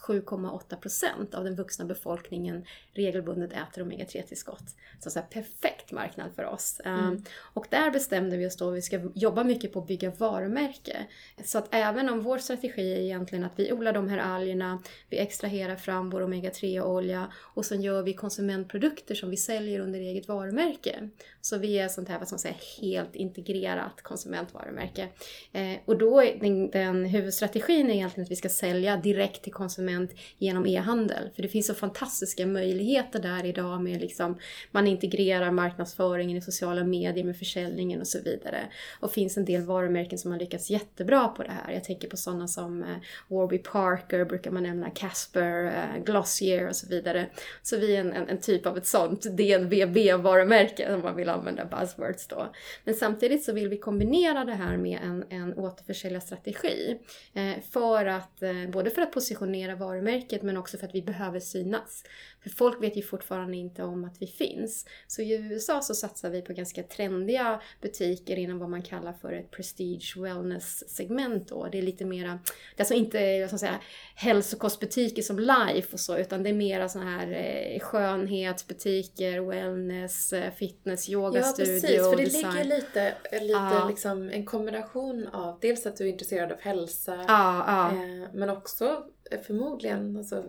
7,8% 0.07 1.35
av 1.35 1.43
den 1.43 1.55
vuxna 1.55 1.85
befolkningen 1.85 2.65
regelbundet 2.93 3.51
äter 3.53 3.83
omega-3-tillskott. 3.83 4.75
Så, 4.99 5.09
så 5.09 5.19
här, 5.19 5.27
perfekt 5.27 5.91
marknad 5.91 6.31
för 6.35 6.45
oss. 6.45 6.81
Mm. 6.85 7.23
Och 7.53 7.67
där 7.69 7.91
bestämde 7.91 8.37
vi 8.37 8.47
oss 8.47 8.57
då 8.57 8.69
att 8.69 8.75
vi 8.75 8.81
ska 8.81 9.01
jobba 9.15 9.43
mycket 9.43 9.73
på 9.73 9.79
att 9.79 9.87
bygga 9.87 10.11
varumärke. 10.11 11.05
Så 11.43 11.57
att 11.57 11.67
även 11.71 12.09
om 12.09 12.21
vår 12.21 12.37
strategi 12.37 12.93
är 12.93 12.99
egentligen 12.99 13.43
att 13.43 13.53
vi 13.55 13.73
odlar 13.73 13.93
de 13.93 14.09
här 14.09 14.17
algerna, 14.17 14.81
vi 15.09 15.17
extraherar 15.17 15.75
fram 15.75 16.09
vår 16.09 16.21
omega-3-olja 16.21 17.31
och 17.35 17.65
sen 17.65 17.81
gör 17.81 18.03
vi 18.03 18.13
konsumentprodukter 18.13 19.15
som 19.15 19.29
vi 19.29 19.37
säljer 19.37 19.79
under 19.79 19.99
eget 19.99 20.27
varumärke. 20.27 21.09
Så 21.41 21.57
vi 21.57 21.79
är 21.79 21.87
sånt 21.87 22.09
här, 22.09 22.19
vad 22.19 22.31
man 22.31 22.39
säga, 22.39 22.55
helt 22.81 23.15
integrerat 23.15 23.78
konsumentvarumärke. 24.01 25.07
Eh, 25.51 25.77
och 25.85 25.97
då 25.97 26.21
är 26.21 26.39
den, 26.39 26.69
den 26.69 27.05
huvudstrategin 27.05 27.89
är 27.89 27.93
egentligen 27.93 28.25
att 28.25 28.31
vi 28.31 28.35
ska 28.35 28.49
sälja 28.49 28.97
direkt 28.97 29.43
till 29.43 29.53
konsument 29.53 30.11
genom 30.37 30.65
e-handel. 30.65 31.29
För 31.35 31.41
det 31.41 31.47
finns 31.47 31.67
så 31.67 31.73
fantastiska 31.73 32.45
möjligheter 32.45 33.19
där 33.19 33.45
idag 33.45 33.81
med 33.81 34.01
liksom, 34.01 34.37
man 34.71 34.87
integrerar 34.87 35.51
marknadsföringen 35.51 36.37
i 36.37 36.41
sociala 36.41 36.83
medier 36.83 37.23
med 37.23 37.37
försäljningen 37.37 38.01
och 38.01 38.07
så 38.07 38.21
vidare. 38.21 38.61
Och 38.99 39.11
finns 39.11 39.37
en 39.37 39.45
del 39.45 39.61
varumärken 39.61 40.19
som 40.19 40.31
har 40.31 40.39
lyckats 40.39 40.69
jättebra 40.69 41.27
på 41.27 41.43
det 41.43 41.51
här. 41.51 41.73
Jag 41.73 41.83
tänker 41.83 42.07
på 42.07 42.17
sådana 42.17 42.47
som 42.47 42.83
eh, 42.83 42.97
Warby 43.27 43.57
Parker 43.57 44.25
brukar 44.25 44.51
man 44.51 44.63
nämna, 44.63 44.89
Casper, 44.89 45.65
eh, 45.65 46.03
Glossier 46.03 46.67
och 46.67 46.75
så 46.75 46.87
vidare. 46.87 47.29
Så 47.61 47.77
vi 47.77 47.95
är 47.95 47.99
en, 47.99 48.13
en, 48.13 48.29
en 48.29 48.39
typ 48.39 48.65
av 48.65 48.77
ett 48.77 48.87
sånt 48.87 49.21
DNVB-varumärke 49.21 50.93
om 50.93 51.01
man 51.01 51.15
vill 51.15 51.29
använda 51.29 51.65
buzzwords 51.65 52.27
då. 52.27 52.49
Men 52.83 52.95
samtidigt 52.95 53.43
så 53.43 53.53
vill 53.53 53.68
vi 53.69 53.77
kombinera 53.77 54.45
det 54.45 54.53
här 54.53 54.77
med 54.77 54.99
en, 55.03 55.25
en 55.29 55.53
återförsäljarstrategi. 55.53 56.99
Eh, 57.33 57.63
för 57.71 58.05
att, 58.05 58.41
eh, 58.41 58.69
både 58.69 58.89
för 58.89 59.01
att 59.01 59.11
positionera 59.11 59.75
varumärket 59.75 60.41
men 60.41 60.57
också 60.57 60.77
för 60.77 60.87
att 60.87 60.95
vi 60.95 61.01
behöver 61.01 61.39
synas. 61.39 62.03
För 62.43 62.49
folk 62.49 62.83
vet 62.83 62.97
ju 62.97 63.01
fortfarande 63.01 63.57
inte 63.57 63.83
om 63.83 64.05
att 64.05 64.21
vi 64.21 64.27
finns. 64.27 64.85
Så 65.07 65.21
i 65.21 65.33
USA 65.33 65.81
så 65.81 65.93
satsar 65.95 66.29
vi 66.29 66.41
på 66.41 66.53
ganska 66.53 66.83
trendiga 66.83 67.61
butiker 67.81 68.35
inom 68.37 68.59
vad 68.59 68.69
man 68.69 68.81
kallar 68.81 69.13
för 69.13 69.33
ett 69.33 69.51
prestige 69.51 70.13
wellness 70.17 70.89
segment 70.95 71.47
då. 71.47 71.67
Det 71.71 71.77
är 71.77 71.81
lite 71.81 72.05
mera, 72.05 72.27
det 72.27 72.79
är 72.79 72.81
alltså 72.81 72.93
inte 72.93 73.39
vad 73.39 73.49
ska 73.49 73.57
säga, 73.57 73.79
hälsokostbutiker 74.15 75.21
som 75.21 75.39
Life 75.39 75.93
och 75.93 75.99
så 75.99 76.17
utan 76.17 76.43
det 76.43 76.49
är 76.49 76.53
mera 76.53 76.89
sådana 76.89 77.09
här 77.11 77.31
eh, 77.31 77.79
skönhetsbutiker, 77.79 79.39
wellness, 79.39 80.33
eh, 80.33 80.51
fitness, 80.53 81.09
yogastudio, 81.09 81.73
Ja 81.73 81.81
precis, 81.81 81.97
för 82.09 82.15
det 82.17 82.23
design. 82.23 82.51
ligger 82.53 82.75
lite, 82.75 83.13
lite 83.31 83.49
Ja. 83.53 83.85
liksom 83.89 84.29
en 84.29 84.45
kombination 84.45 85.27
av 85.27 85.59
dels 85.61 85.85
att 85.85 85.97
du 85.97 86.03
är 86.03 86.07
intresserad 86.11 86.51
av 86.51 86.59
hälsa 86.61 87.25
ja. 87.27 87.87
eh, 87.91 88.27
men 88.33 88.49
också 88.49 88.85
eh, 88.85 89.01
förmodligen 89.37 90.17
alltså, 90.17 90.43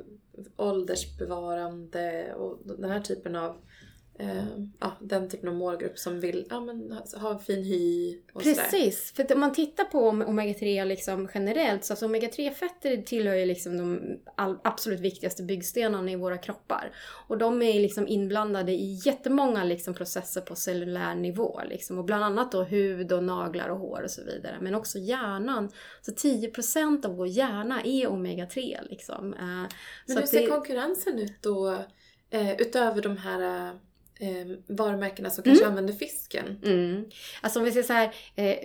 åldersbevarande 0.56 2.34
och 2.34 2.58
den 2.64 2.90
här 2.90 3.00
typen 3.00 3.36
av 3.36 3.56
eh, 4.20 4.44
ja, 4.80 4.92
den 5.00 5.28
typen 5.28 5.48
av 5.48 5.54
målgrupp 5.54 5.98
som 5.98 6.20
vill 6.20 6.46
ja, 6.50 6.60
men, 6.60 6.92
ha- 7.16 7.30
en 7.32 7.38
fin 7.38 7.64
hy 7.64 8.16
och. 8.32 8.42
Precis, 8.42 9.12
för 9.16 9.22
att 9.24 9.30
om 9.30 9.40
man 9.40 9.52
tittar 9.52 9.84
på 9.84 10.08
om- 10.08 10.22
omega-3 10.22 10.84
liksom 10.84 11.28
generellt 11.34 11.84
så 11.84 11.92
alltså 11.92 12.06
omega-3-fetter 12.06 13.02
tillhör 13.02 13.34
ju 13.34 13.46
liksom 13.46 13.78
de 13.78 14.00
absolut 14.64 15.00
viktigaste 15.00 15.42
byggstenarna 15.42 16.10
i 16.10 16.16
våra 16.16 16.38
kroppar. 16.38 16.92
Och 17.28 17.38
de 17.38 17.62
är 17.62 17.80
liksom 17.80 18.08
inblandade 18.08 18.72
i 18.72 19.00
jättemånga 19.04 19.64
liksom 19.64 19.94
processer 19.94 20.40
på 20.40 20.54
cellulär 20.54 21.14
nivå. 21.14 21.60
Liksom. 21.68 21.98
Och 21.98 22.04
bland 22.04 22.24
annat 22.24 22.52
då 22.52 22.62
hud 22.62 23.12
och 23.12 23.24
naglar 23.24 23.68
och 23.68 23.78
hår 23.78 24.02
och 24.04 24.10
så 24.10 24.24
vidare. 24.24 24.56
Men 24.60 24.74
också 24.74 24.98
hjärnan. 24.98 25.70
Så 26.02 26.12
10% 26.12 27.06
av 27.06 27.16
vår 27.16 27.26
hjärna 27.28 27.80
är 27.84 28.06
omega-3 28.08 28.78
liksom. 28.90 29.34
Eh, 29.34 29.40
Men 29.40 29.68
så 30.06 30.18
hur 30.18 30.26
ser 30.26 30.40
det- 30.40 30.46
konkurrensen 30.46 31.18
ut 31.18 31.42
då 31.42 31.76
eh, 32.30 32.52
utöver 32.60 33.02
de 33.02 33.16
här 33.16 33.72
eh, 34.20 34.76
varumärkena 34.76 35.30
som 35.30 35.44
kanske 35.44 35.66
använder 35.66 35.94
fisken? 35.94 36.60
Mm. 36.64 37.04
Alltså 37.40 37.58
om 37.58 37.64
vi 37.64 37.72
säger 37.72 37.86
så 37.86 37.92
här, 37.92 38.14
eh, 38.34 38.56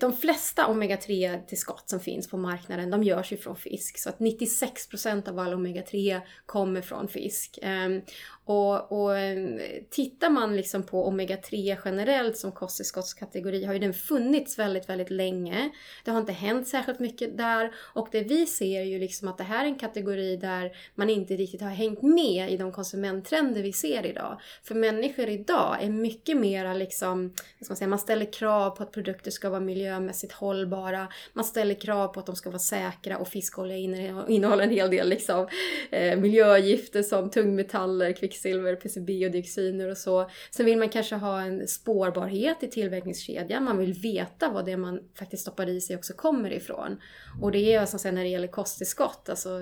de 0.00 0.16
flesta 0.16 0.66
omega-3 0.66 1.46
tillskott 1.46 1.90
som 1.90 2.00
finns 2.00 2.28
på 2.28 2.36
marknaden, 2.36 2.90
de 2.90 3.02
görs 3.02 3.32
ju 3.32 3.36
från 3.36 3.56
fisk. 3.56 3.98
Så 3.98 4.08
att 4.08 4.18
96% 4.18 5.28
av 5.28 5.38
all 5.38 5.54
omega-3 5.54 6.20
kommer 6.46 6.82
från 6.82 7.08
fisk. 7.08 7.58
Ehm, 7.62 8.02
och, 8.50 8.92
och 8.92 9.18
eh, 9.18 9.60
tittar 9.90 10.30
man 10.30 10.56
liksom 10.56 10.82
på 10.82 11.10
omega-3 11.10 11.76
generellt 11.84 12.36
som 12.36 12.52
kosttillskottskategori 12.52 13.64
har 13.64 13.72
ju 13.72 13.78
den 13.78 13.94
funnits 13.94 14.58
väldigt, 14.58 14.88
väldigt 14.88 15.10
länge. 15.10 15.70
Det 16.04 16.10
har 16.10 16.20
inte 16.20 16.32
hänt 16.32 16.68
särskilt 16.68 16.98
mycket 16.98 17.38
där. 17.38 17.74
Och 17.76 18.08
det 18.12 18.22
vi 18.22 18.46
ser 18.46 18.80
är 18.80 18.84
ju 18.84 18.98
liksom 18.98 19.28
att 19.28 19.38
det 19.38 19.44
här 19.44 19.64
är 19.64 19.68
en 19.68 19.78
kategori 19.78 20.36
där 20.36 20.76
man 20.94 21.10
inte 21.10 21.36
riktigt 21.36 21.60
har 21.60 21.70
hängt 21.70 22.02
med 22.02 22.52
i 22.52 22.56
de 22.56 22.72
konsumenttrender 22.72 23.62
vi 23.62 23.72
ser 23.72 24.06
idag. 24.06 24.40
För 24.62 24.74
människor 24.74 25.28
idag 25.28 25.76
är 25.82 25.90
mycket 25.90 26.36
mera 26.36 26.74
liksom, 26.74 27.28
vad 27.58 27.64
ska 27.64 27.72
man 27.72 27.76
säga, 27.76 27.88
man 27.88 27.98
ställer 27.98 28.32
krav 28.32 28.70
på 28.70 28.82
att 28.82 28.92
produkter 28.92 29.30
ska 29.30 29.50
vara 29.50 29.60
miljömässigt 29.60 30.32
hållbara. 30.32 31.08
Man 31.32 31.44
ställer 31.44 31.74
krav 31.74 32.08
på 32.08 32.20
att 32.20 32.26
de 32.26 32.36
ska 32.36 32.50
vara 32.50 32.58
säkra 32.58 33.18
och 33.18 33.28
fiskolja 33.28 33.76
innehåller 33.76 34.64
en 34.64 34.70
hel 34.70 34.90
del 34.90 35.08
liksom, 35.08 35.48
eh, 35.90 36.18
miljögifter 36.18 37.02
som 37.02 37.30
tungmetaller, 37.30 38.12
kvicksilver, 38.12 38.39
PCB 38.76 39.26
och 39.26 39.32
dioxiner 39.32 39.88
och 39.88 39.98
så. 39.98 40.30
Sen 40.50 40.66
vill 40.66 40.78
man 40.78 40.88
kanske 40.88 41.14
ha 41.14 41.40
en 41.40 41.68
spårbarhet 41.68 42.62
i 42.62 42.68
tillverkningskedjan. 42.68 43.64
Man 43.64 43.78
vill 43.78 43.92
veta 43.92 44.50
vad 44.50 44.66
det 44.66 44.76
man 44.76 45.00
faktiskt 45.14 45.42
stoppar 45.42 45.68
i 45.68 45.80
sig 45.80 45.96
också 45.96 46.12
kommer 46.12 46.52
ifrån. 46.52 47.00
Och 47.42 47.52
det 47.52 47.74
är 47.74 47.80
alltså 47.80 47.90
som 47.90 47.98
säger 47.98 48.14
när 48.14 48.22
det 48.22 48.28
gäller 48.28 48.48
kosttillskott, 48.48 49.28
alltså 49.28 49.60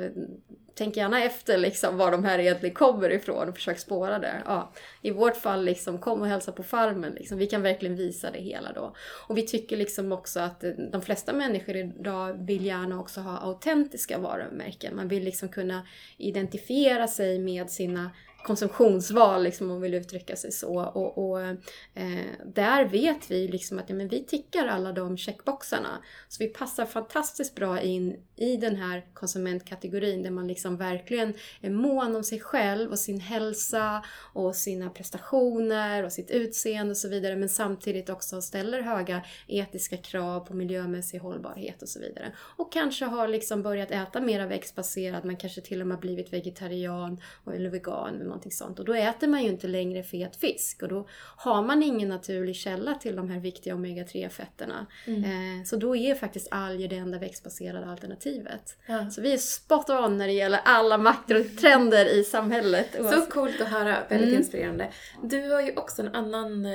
tänk 0.79 0.97
gärna 0.97 1.25
efter 1.25 1.59
liksom 1.59 1.97
var 1.97 2.11
de 2.11 2.25
här 2.25 2.39
egentligen 2.39 2.75
kommer 2.75 3.11
ifrån 3.11 3.49
och 3.49 3.55
försök 3.55 3.79
spåra 3.79 4.19
det. 4.19 4.43
Ja, 4.45 4.73
I 5.03 5.11
vårt 5.11 5.37
fall, 5.37 5.65
liksom, 5.65 5.99
kom 5.99 6.21
och 6.21 6.29
hälsa 6.29 6.53
på 6.53 6.63
farmen. 6.63 7.13
Liksom. 7.13 7.39
Vi 7.39 7.47
kan 7.47 7.63
verkligen 7.63 7.97
visa 7.97 8.31
det 8.31 8.39
hela 8.39 8.73
då. 8.73 8.95
Och 9.29 9.39
vi 9.39 9.43
tycker 9.43 9.77
liksom 9.77 10.13
också 10.13 10.41
att 10.41 10.65
eh, 10.65 10.71
de 10.71 11.03
flesta 11.03 11.33
människor 11.33 11.77
idag 11.77 12.47
vill 12.47 12.67
gärna 12.67 13.01
också 13.01 13.21
ha 13.21 13.39
autentiska 13.39 14.19
varumärken. 14.19 14.97
Man 14.97 15.09
vill 15.09 15.25
liksom 15.25 15.49
kunna 15.49 15.87
identifiera 16.17 17.09
sig 17.09 17.39
med 17.39 17.71
sina 17.71 18.11
konsumtionsval, 18.43 19.43
liksom, 19.43 19.67
om 19.67 19.73
man 19.73 19.83
vill 19.83 19.95
uttrycka 19.95 20.37
sig 20.37 20.53
så. 20.53 20.81
Och, 20.81 21.31
och 21.31 21.41
eh, 21.41 21.57
där 22.45 22.85
vet 22.85 23.31
vi 23.31 23.49
liksom 23.49 23.79
att 23.79 23.91
ja, 23.91 23.95
men 23.95 24.09
vi 24.09 24.25
tickar 24.25 24.67
alla 24.67 24.93
de 24.93 25.17
checkboxarna. 25.17 26.03
Så 26.29 26.45
vi 26.45 26.49
passar 26.49 26.87
fantastiskt 26.87 27.55
bra 27.55 27.81
in 27.81 28.17
i 28.37 28.57
den 28.57 28.77
här 28.77 29.07
konsumentkategorin 29.15 30.23
där 30.23 30.31
man 30.31 30.49
liksom 30.49 30.77
verkligen 30.77 31.35
är 31.61 31.71
mån 31.71 32.17
om 32.17 32.25
sig 32.25 32.41
själv 32.41 32.91
och 32.91 32.99
sin 32.99 33.21
hälsa 33.21 34.05
och 34.33 34.57
sina 34.57 34.91
prestationer 34.91 36.05
och 36.05 36.13
sitt 36.13 36.31
utseende 36.31 36.91
och 36.91 36.97
så 36.97 37.09
vidare. 37.09 37.37
Men 37.37 37.49
samtidigt 37.49 38.11
också 38.11 38.43
ställer 38.43 38.83
höga 38.83 39.23
etiska 39.47 39.97
krav 39.97 40.41
på 40.41 40.55
miljömässig 40.55 41.19
hållbarhet 41.19 41.83
och 41.83 41.89
så 41.89 42.01
vidare. 42.01 42.33
Och 42.39 42.73
kanske 42.73 43.05
har 43.05 43.29
liksom 43.29 43.63
börjat 43.63 43.91
äta 43.91 44.21
mer 44.21 44.47
växtbaserat, 44.47 45.25
man 45.25 45.37
kanske 45.37 45.61
till 45.61 45.81
och 45.81 45.87
med 45.87 45.99
blivit 45.99 46.33
vegetarian 46.33 47.21
eller 47.55 47.71
vegan 47.71 48.29
någonting 48.39 48.53
sånt. 48.53 48.79
Och 48.79 48.85
då 48.85 48.95
äter 48.95 49.29
man 49.29 49.43
ju 49.43 49.49
inte 49.49 49.67
längre 49.69 50.03
fet 50.03 50.37
fisk 50.37 50.83
och 50.83 50.89
då 50.89 51.09
har 51.37 51.63
man 51.63 51.83
ingen 51.83 52.09
naturlig 52.09 52.57
källa 52.57 52.95
till 52.95 53.17
de 53.17 53.31
här 53.31 53.41
viktiga 53.41 53.75
omega-3-fetterna. 53.75 54.87
Eh, 55.07 55.65
så 55.65 55.77
då 55.77 55.97
är 55.97 56.15
faktiskt 56.15 56.49
alger 56.51 56.89
det 56.89 56.97
enda 56.97 57.19
växtbaserade 57.19 57.87
alternativet. 57.87 58.77
Ja. 58.87 59.11
Så 59.11 59.21
vi 59.21 59.33
är 59.33 59.37
spot 59.39 59.91
on 59.91 60.17
när 60.19 60.27
det 60.27 60.33
gäller 60.33 60.61
alla 60.65 60.99
makrotrender 60.99 62.07
i 62.07 62.25
samhället. 62.25 62.89
Så 63.13 63.21
coolt 63.31 63.61
att 63.61 63.69
höra, 63.69 63.97
väldigt 64.09 64.29
Mm. 64.29 64.41
inspirerande. 64.41 64.89
Du 65.23 65.51
har 65.51 65.61
ju 65.63 65.77
också 65.77 66.03
en 66.03 66.15
annan, 66.15 66.67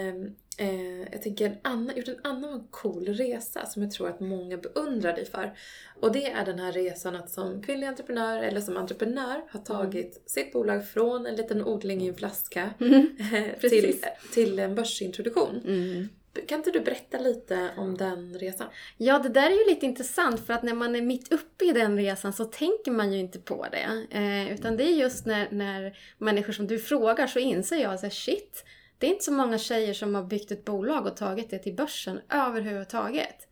eh, 0.57 0.99
jag 1.11 1.21
tänker 1.21 1.45
en 1.45 1.57
annan, 1.61 1.95
gjort 1.97 2.07
en 2.07 2.19
annan 2.23 2.67
cool 2.71 3.05
resa 3.07 3.65
som 3.65 3.81
jag 3.83 3.91
tror 3.91 4.09
att 4.09 4.19
många 4.19 4.57
beundrar 4.57 5.13
dig 5.13 5.25
för. 5.25 5.57
Och 5.99 6.11
det 6.11 6.25
är 6.31 6.45
den 6.45 6.59
här 6.59 6.71
resan 6.71 7.15
att 7.15 7.29
som 7.29 7.61
kvinnlig 7.63 7.87
entreprenör 7.87 8.43
eller 8.43 8.61
som 8.61 8.77
entreprenör 8.77 9.35
Mm. 9.35 9.47
har 9.49 9.59
tagit 9.59 10.23
sitt 10.25 10.53
bolag 10.53 10.87
från 10.89 11.25
en 11.25 11.35
liten 11.35 11.63
odling 11.65 12.01
i 12.01 12.07
en 12.07 12.15
flaska 12.15 12.69
Mm. 12.79 13.17
till, 13.59 13.95
till 14.33 14.59
en 14.59 14.75
börsintroduktion. 14.75 15.61
Mm. 15.65 16.09
Kan 16.47 16.57
inte 16.59 16.71
du 16.71 16.79
berätta 16.79 17.19
lite 17.19 17.69
om 17.77 17.97
den 17.97 18.39
resan? 18.39 18.67
Ja, 18.97 19.19
det 19.19 19.29
där 19.29 19.49
är 19.49 19.65
ju 19.67 19.73
lite 19.73 19.85
intressant 19.85 20.39
för 20.39 20.53
att 20.53 20.63
när 20.63 20.73
man 20.73 20.95
är 20.95 21.01
mitt 21.01 21.33
uppe 21.33 21.65
i 21.65 21.71
den 21.71 21.97
resan 21.97 22.33
så 22.33 22.45
tänker 22.45 22.91
man 22.91 23.13
ju 23.13 23.19
inte 23.19 23.39
på 23.39 23.67
det. 23.71 24.05
Eh, 24.17 24.53
utan 24.53 24.77
det 24.77 24.83
är 24.83 24.95
just 24.95 25.25
när, 25.25 25.47
när 25.51 25.97
människor 26.17 26.53
som 26.53 26.67
du 26.67 26.79
frågar 26.79 27.27
så 27.27 27.39
inser 27.39 27.77
jag 27.81 27.93
att 27.93 28.13
shit, 28.13 28.65
det 29.03 29.07
är 29.07 29.11
inte 29.11 29.23
så 29.23 29.31
många 29.31 29.57
tjejer 29.57 29.93
som 29.93 30.15
har 30.15 30.23
byggt 30.23 30.51
ett 30.51 30.65
bolag 30.65 31.05
och 31.05 31.17
tagit 31.17 31.49
det 31.49 31.59
till 31.59 31.75
börsen 31.75 32.21
överhuvudtaget. 32.29 33.47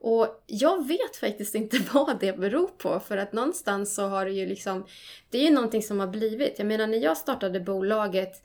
Och 0.00 0.44
jag 0.46 0.88
vet 0.88 1.16
faktiskt 1.16 1.54
inte 1.54 1.78
vad 1.92 2.20
det 2.20 2.38
beror 2.38 2.68
på 2.68 3.00
för 3.00 3.16
att 3.16 3.32
någonstans 3.32 3.94
så 3.94 4.06
har 4.06 4.24
det 4.24 4.30
ju 4.30 4.46
liksom, 4.46 4.86
det 5.30 5.38
är 5.38 5.42
ju 5.42 5.50
någonting 5.50 5.82
som 5.82 6.00
har 6.00 6.06
blivit. 6.06 6.58
Jag 6.58 6.66
menar 6.66 6.86
när 6.86 6.98
jag 6.98 7.16
startade 7.16 7.60
bolaget 7.60 8.42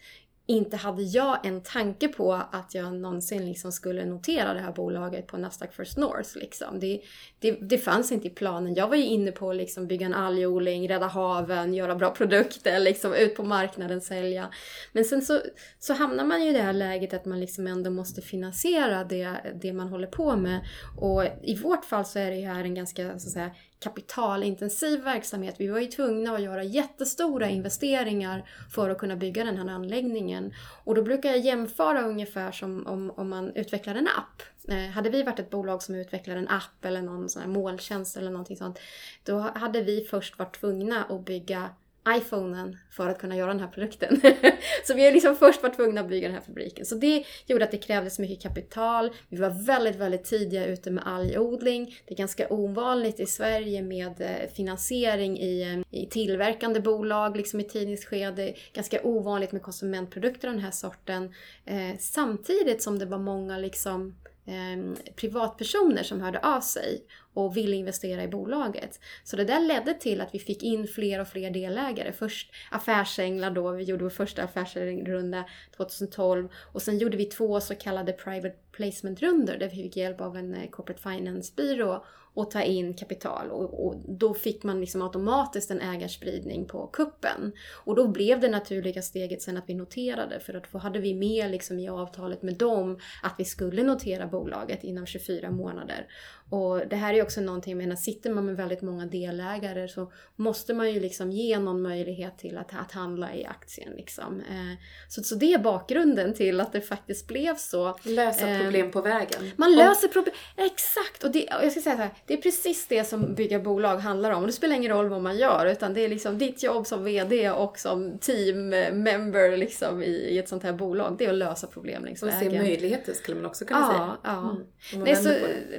inte 0.50 0.77
hade 0.77 1.04
jag 1.04 1.46
en 1.46 1.62
tanke 1.62 2.08
på 2.08 2.34
att 2.51 2.75
jag 2.75 2.94
någonsin 2.94 3.46
liksom 3.46 3.72
skulle 3.72 4.06
notera 4.06 4.54
det 4.54 4.60
här 4.60 4.72
bolaget 4.72 5.27
på 5.27 5.38
Nasdaq 5.38 5.74
First 5.74 5.98
North. 5.98 6.38
Liksom. 6.38 6.80
Det, 6.80 7.01
det, 7.39 7.51
det 7.51 7.77
fanns 7.77 8.12
inte 8.12 8.27
i 8.27 8.30
planen. 8.30 8.75
Jag 8.75 8.88
var 8.88 8.96
ju 8.96 9.06
inne 9.06 9.32
på 9.32 9.50
att 9.50 9.56
liksom 9.56 9.88
bygga 9.88 10.06
en 10.06 10.13
algodling, 10.13 10.89
rädda 10.89 11.08
haven, 11.08 11.74
göra 11.74 11.96
bra 11.96 12.12
produkter, 12.12 12.80
liksom 12.80 13.13
ut 13.13 13.36
på 13.36 13.44
marknaden, 13.44 14.01
sälja. 14.01 14.50
Men 14.92 15.06
sen 15.06 15.22
så, 15.22 15.42
så 15.80 15.94
hamnar 15.94 16.25
man 16.25 16.44
ju 16.44 16.50
i 16.50 16.54
det 16.54 16.62
här 16.62 16.74
läget 16.74 17.13
att 17.13 17.25
man 17.25 17.39
liksom 17.39 17.68
ändå 17.68 17.89
måste 17.89 18.22
finansiera 18.22 19.04
det, 19.04 19.38
det 19.62 19.74
man 19.74 19.88
håller 19.88 20.08
på 20.08 20.36
med. 20.36 20.60
Och 20.98 21.24
i 21.44 21.56
vårt 21.56 21.86
fall 21.86 22.06
så 22.06 22.20
är 22.20 22.30
det 22.30 22.38
ju 22.38 22.48
här 22.48 22.63
en 22.63 22.75
ganska 22.75 23.04
så 23.10 23.27
att 23.27 23.34
säga, 23.34 23.51
kapitalintensiv 23.79 25.03
verksamhet. 25.03 25.55
Vi 25.57 25.67
var 25.67 25.79
ju 25.79 25.88
tvungna 25.88 26.36
att 26.36 26.41
göra 26.41 26.63
jättestora 26.63 27.50
investeringar 27.50 28.50
för 28.74 28.89
att 28.89 28.98
kunna 28.98 29.15
bygga 29.15 29.43
den 29.43 29.57
här 29.57 29.69
anläggningen. 29.69 30.53
Och 30.84 30.96
då 30.96 31.01
brukar 31.01 31.29
jag 31.29 31.39
jämföra 31.39 32.01
ungefär 32.01 32.51
som 32.51 32.88
om, 32.88 33.12
om 33.15 33.29
man 33.29 33.51
utvecklar 33.55 33.96
en 33.96 34.07
app. 34.07 34.41
Eh, 34.67 34.89
hade 34.89 35.10
vi 35.10 35.24
varit 35.24 35.39
ett 35.39 35.50
bolag 35.50 35.84
som 35.84 35.96
utvecklar 35.96 36.36
en 36.36 36.48
app 36.48 36.86
eller 36.86 37.01
någon 37.01 37.29
sån 37.29 37.41
här 37.41 37.50
måltjänst 37.50 38.17
eller 38.17 38.31
någonting 38.31 38.57
sånt, 38.57 38.79
då 39.24 39.39
hade 39.39 39.81
vi 39.81 40.01
först 40.01 40.39
varit 40.39 40.60
tvungna 40.60 41.03
att 41.03 41.25
bygga 41.25 41.69
iPhonen 42.08 42.78
för 42.92 43.10
att 43.10 43.20
kunna 43.20 43.38
göra 43.38 43.52
den 43.52 43.60
här 43.60 43.68
produkten. 43.68 44.22
så 44.88 44.94
vi 44.94 45.08
är 45.08 45.12
liksom 45.12 45.36
först 45.36 45.64
var 45.64 45.70
tvungna 45.70 46.02
att 46.02 46.10
bygga 46.10 46.28
den 46.28 46.36
här 46.36 46.44
fabriken. 46.44 46.86
Så 46.86 46.96
det 46.96 47.24
gjorde 47.46 47.64
att 47.64 47.72
det 47.72 47.78
krävdes 47.78 48.20
mycket 48.20 48.42
kapital. 48.42 49.12
Vi 49.30 49.38
var 49.38 49.66
väldigt, 49.66 49.96
väldigt 49.96 50.24
tidiga 50.24 50.66
ute 50.66 50.92
med 50.92 51.08
algodling. 51.08 51.96
Det 52.06 52.14
är 52.14 52.18
ganska 52.18 52.48
ovanligt 52.50 53.20
i 53.20 53.26
Sverige 53.26 53.82
med 53.82 54.22
eh, 54.22 54.50
finansiering 54.56 55.40
i, 55.40 55.62
eh, 55.62 56.00
i 56.00 56.06
tillverkande 56.06 56.80
bolag, 56.80 57.38
liksom 57.38 57.60
i 57.60 57.64
tidningsskede. 57.64 58.54
Ganska 58.74 59.02
ovanligt 59.04 59.52
med 59.52 59.62
konsumentprodukter 59.62 60.48
av 60.48 60.54
den 60.54 60.64
här 60.64 60.72
sorten. 60.72 61.34
Eh, 61.66 61.98
samtidigt 62.00 62.84
som 62.84 63.00
det 63.00 63.06
var 63.06 63.20
många 63.20 63.58
liksom 63.58 64.16
eh, 64.46 65.04
privatpersoner 65.16 66.04
som 66.04 66.22
hörde 66.22 66.40
av 66.40 66.62
sig 66.62 67.02
och 67.38 67.58
ville 67.58 67.75
investera 67.75 68.24
i 68.24 68.27
bolaget. 68.27 69.00
Så 69.24 69.36
det 69.36 69.44
där 69.44 69.60
ledde 69.60 69.94
till 69.94 70.22
att 70.22 70.34
vi 70.34 70.39
fick 70.39 70.63
in 70.63 70.88
fler 70.88 71.22
och 71.22 71.27
fler 71.27 71.51
delägare. 71.51 72.12
Först 72.12 72.51
affärsänglar 72.72 73.51
då, 73.51 73.72
vi 73.72 73.84
gjorde 73.84 74.03
vår 74.03 74.10
första 74.10 74.44
affärsrunda 74.44 75.46
2012 75.77 76.50
och 76.74 76.82
sen 76.82 76.98
gjorde 76.98 77.17
vi 77.17 77.25
två 77.25 77.60
så 77.62 77.75
kallade 77.75 78.13
private 78.13 78.56
placement-rundor 78.72 79.58
där 79.58 79.70
vi 79.70 79.84
fick 79.84 79.98
hjälp 79.98 80.22
av 80.22 80.38
en 80.38 80.53
eh, 80.53 80.70
corporate 80.70 81.01
finance-byrå 81.01 82.03
och 82.38 82.51
ta 82.51 82.62
in 82.62 82.94
kapital 82.94 83.51
och, 83.51 83.86
och, 83.86 83.96
då 84.08 84.34
fick 84.34 84.63
man 84.63 84.79
liksom 84.79 85.01
automatiskt 85.01 85.72
en 85.72 85.82
ägarspridning 85.82 86.65
på 86.65 86.88
kuppen. 86.88 87.53
Och 87.86 87.96
då 87.96 88.08
blev 88.08 88.39
det 88.39 88.50
naturliga 88.50 89.01
steget 89.01 89.41
sen 89.41 89.58
att 89.58 89.63
vi 89.67 89.74
noterade 89.74 90.39
för 90.39 90.53
att 90.53 90.72
då 90.72 90.77
hade 90.77 91.00
vi 91.00 91.13
med 91.13 91.51
liksom 91.51 91.79
i 91.79 91.89
avtalet 91.89 92.41
med 92.41 92.58
dem 92.58 93.00
att 93.24 93.36
vi 93.38 93.46
skulle 93.46 93.84
notera 93.84 94.27
bolaget 94.27 94.84
inom 94.84 95.06
24 95.06 95.51
månader. 95.51 96.08
Och 96.50 96.88
det 96.88 96.96
här 96.96 97.13
är 97.13 97.24
också 97.24 97.42
någonting, 97.42 97.72
jag 97.72 97.77
menar, 97.77 97.96
sitter 97.96 98.30
man 98.30 98.46
med 98.46 98.56
väldigt 98.56 98.82
många 98.82 99.06
delägare 99.06 99.88
så 99.88 100.12
måste 100.36 100.74
man 100.74 100.94
ju 100.94 101.00
liksom 101.00 101.32
ge 101.32 101.60
någon 101.60 101.82
möjlighet 101.82 102.38
till 102.38 102.58
att, 102.58 102.72
att 102.80 102.92
handla 102.92 103.36
i 103.36 103.46
aktien. 103.46 103.94
Liksom. 103.96 104.39
Eh, 104.39 104.80
så, 105.08 105.24
så 105.24 105.36
det 105.36 105.54
är 105.54 105.60
bakgrunden 105.60 106.34
till 106.34 106.60
att 106.60 106.74
det 106.74 106.82
faktiskt 106.82 107.27
blev 107.27 107.56
så. 107.56 107.98
Lösa 108.04 108.50
eh, 108.50 108.63
problem 108.63 108.92
på 108.92 109.01
vägen. 109.01 109.51
Man 109.56 109.75
löser 109.75 110.08
problem, 110.08 110.36
exakt! 110.56 111.24
Och, 111.24 111.32
det, 111.32 111.44
och 111.44 111.63
jag 111.63 111.72
ska 111.72 111.82
säga 111.82 111.96
så 111.96 112.01
här, 112.01 112.12
det 112.25 112.34
är 112.34 112.42
precis 112.42 112.88
det 112.88 113.04
som 113.04 113.36
bygga 113.36 113.60
bolag 113.60 113.98
handlar 113.98 114.32
om. 114.32 114.46
Det 114.46 114.51
spelar 114.51 114.75
ingen 114.75 114.92
roll 114.92 115.10
vad 115.10 115.22
man 115.22 115.38
gör, 115.38 115.66
utan 115.66 115.94
det 115.94 116.01
är 116.01 116.10
liksom 116.10 116.38
ditt 116.38 116.63
jobb 116.63 116.88
som 116.88 117.04
VD 117.04 117.50
och 117.50 117.80
som 117.80 118.18
team 118.20 118.70
member 119.04 119.58
liksom, 119.58 120.04
i, 120.04 120.10
i 120.10 120.38
ett 120.38 120.50
sånt 120.50 120.63
här 120.63 120.74
bolag. 120.74 121.16
Det 121.18 121.25
är 121.25 121.30
att 121.30 121.36
lösa 121.36 121.68
problem 121.68 122.06
längs 122.06 122.24
vägen. 122.24 122.48
Och 122.48 122.54
se 122.54 122.62
möjligheter 122.62 123.13
skulle 123.13 123.38
man 123.38 123.46
också 123.46 123.66
kunna 123.66 123.80
ja, 123.80 123.88
säga. 123.88 124.18
Ja, 124.24 124.50
mm. 124.94 125.04
Nej, 125.04 125.16
så, 125.16 125.34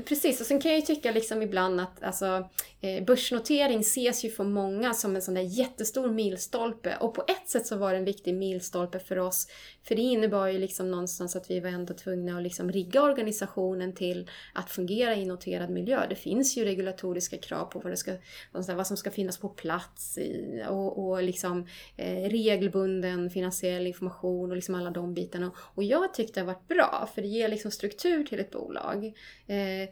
precis. 0.04 0.40
Och 0.40 0.46
sen 0.46 0.57
Sen 0.58 0.62
kan 0.62 0.70
jag 0.70 0.80
ju 0.80 0.86
tycka 0.86 1.10
liksom 1.10 1.42
ibland 1.42 1.80
att 1.80 2.02
alltså, 2.02 2.48
eh, 2.80 3.04
börsnotering 3.04 3.80
ses 3.80 4.24
ju 4.24 4.30
för 4.30 4.44
många 4.44 4.94
som 4.94 5.16
en 5.16 5.22
sån 5.22 5.34
där 5.34 5.42
jättestor 5.42 6.10
milstolpe. 6.10 6.96
Och 7.00 7.14
på 7.14 7.24
ett 7.28 7.48
sätt 7.48 7.66
så 7.66 7.76
var 7.76 7.92
det 7.92 7.98
en 7.98 8.04
viktig 8.04 8.34
milstolpe 8.34 8.98
för 8.98 9.18
oss. 9.18 9.48
För 9.82 9.94
det 9.94 10.02
innebar 10.02 10.46
ju 10.46 10.58
liksom 10.58 10.90
någonstans 10.90 11.36
att 11.36 11.50
vi 11.50 11.60
var 11.60 11.70
ändå 11.70 11.94
tvungna 11.94 12.36
att 12.36 12.42
liksom 12.42 12.72
rigga 12.72 13.02
organisationen 13.02 13.92
till 13.94 14.30
att 14.54 14.70
fungera 14.70 15.14
i 15.14 15.24
noterad 15.24 15.70
miljö. 15.70 16.06
Det 16.08 16.14
finns 16.14 16.56
ju 16.56 16.64
regulatoriska 16.64 17.38
krav 17.38 17.64
på 17.64 17.78
vad, 17.78 17.92
det 17.92 17.96
ska, 17.96 18.12
vad 18.52 18.86
som 18.86 18.96
ska 18.96 19.10
finnas 19.10 19.38
på 19.38 19.48
plats 19.48 20.18
i, 20.18 20.62
och, 20.68 21.08
och 21.08 21.22
liksom 21.22 21.66
eh, 21.96 22.30
regelbunden 22.30 23.30
finansiell 23.30 23.86
information 23.86 24.50
och 24.50 24.56
liksom 24.56 24.74
alla 24.74 24.90
de 24.90 25.14
bitarna. 25.14 25.52
Och 25.58 25.84
jag 25.84 26.14
tyckte 26.14 26.40
det 26.40 26.46
har 26.46 26.54
varit 26.54 26.68
bra 26.68 27.08
för 27.14 27.22
det 27.22 27.28
ger 27.28 27.48
liksom 27.48 27.70
struktur 27.70 28.24
till 28.24 28.40
ett 28.40 28.50
bolag. 28.50 29.04
Eh, 29.46 29.88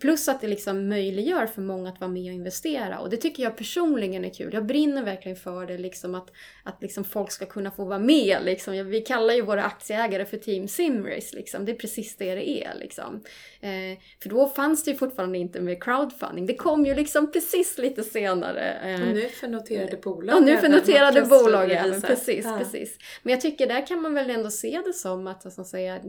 Plus 0.00 0.28
att 0.28 0.40
det 0.40 0.46
liksom 0.46 0.88
möjliggör 0.88 1.46
för 1.46 1.62
många 1.62 1.88
att 1.88 2.00
vara 2.00 2.10
med 2.10 2.30
och 2.30 2.34
investera. 2.34 2.98
Och 2.98 3.10
det 3.10 3.16
tycker 3.16 3.42
jag 3.42 3.56
personligen 3.56 4.24
är 4.24 4.30
kul. 4.30 4.54
Jag 4.54 4.66
brinner 4.66 5.04
verkligen 5.04 5.36
för 5.36 5.66
det, 5.66 5.78
liksom 5.78 6.14
att, 6.14 6.30
att 6.62 6.82
liksom 6.82 7.04
folk 7.04 7.30
ska 7.30 7.46
kunna 7.46 7.70
få 7.70 7.84
vara 7.84 7.98
med. 7.98 8.38
Liksom. 8.44 8.90
Vi 8.90 9.00
kallar 9.00 9.34
ju 9.34 9.42
våra 9.42 9.64
aktieägare 9.64 10.24
för 10.24 10.36
Team 10.36 10.68
Simrace. 10.68 11.36
Liksom. 11.36 11.64
Det 11.64 11.72
är 11.72 11.76
precis 11.76 12.16
det 12.16 12.34
det 12.34 12.48
är. 12.64 12.74
Liksom. 12.74 13.22
Eh, 13.60 13.98
för 14.22 14.28
då 14.28 14.48
fanns 14.48 14.84
det 14.84 14.90
ju 14.90 14.96
fortfarande 14.96 15.38
inte 15.38 15.60
med 15.60 15.82
crowdfunding. 15.82 16.46
Det 16.46 16.56
kom 16.56 16.86
ju 16.86 16.94
liksom 16.94 17.32
precis 17.32 17.78
lite 17.78 18.04
senare. 18.04 18.72
Eh, 18.72 19.08
och 19.08 19.14
nu 19.14 19.28
för 19.28 19.48
noterade 19.48 19.96
bolag. 19.96 20.36
Och 20.36 20.42
nu 20.42 20.56
för 20.56 20.68
noterade 20.68 21.22
bolag 21.22 21.70
även. 21.70 22.02
Precis, 22.02 22.44
ja. 22.44 22.58
precis. 22.58 22.98
Men 23.22 23.30
jag 23.30 23.40
tycker 23.40 23.66
där 23.66 23.86
kan 23.86 24.02
man 24.02 24.14
väl 24.14 24.30
ändå 24.30 24.50
se 24.50 24.80
det 24.84 24.92
som 24.92 25.26
att, 25.26 25.66
säga, 25.66 26.00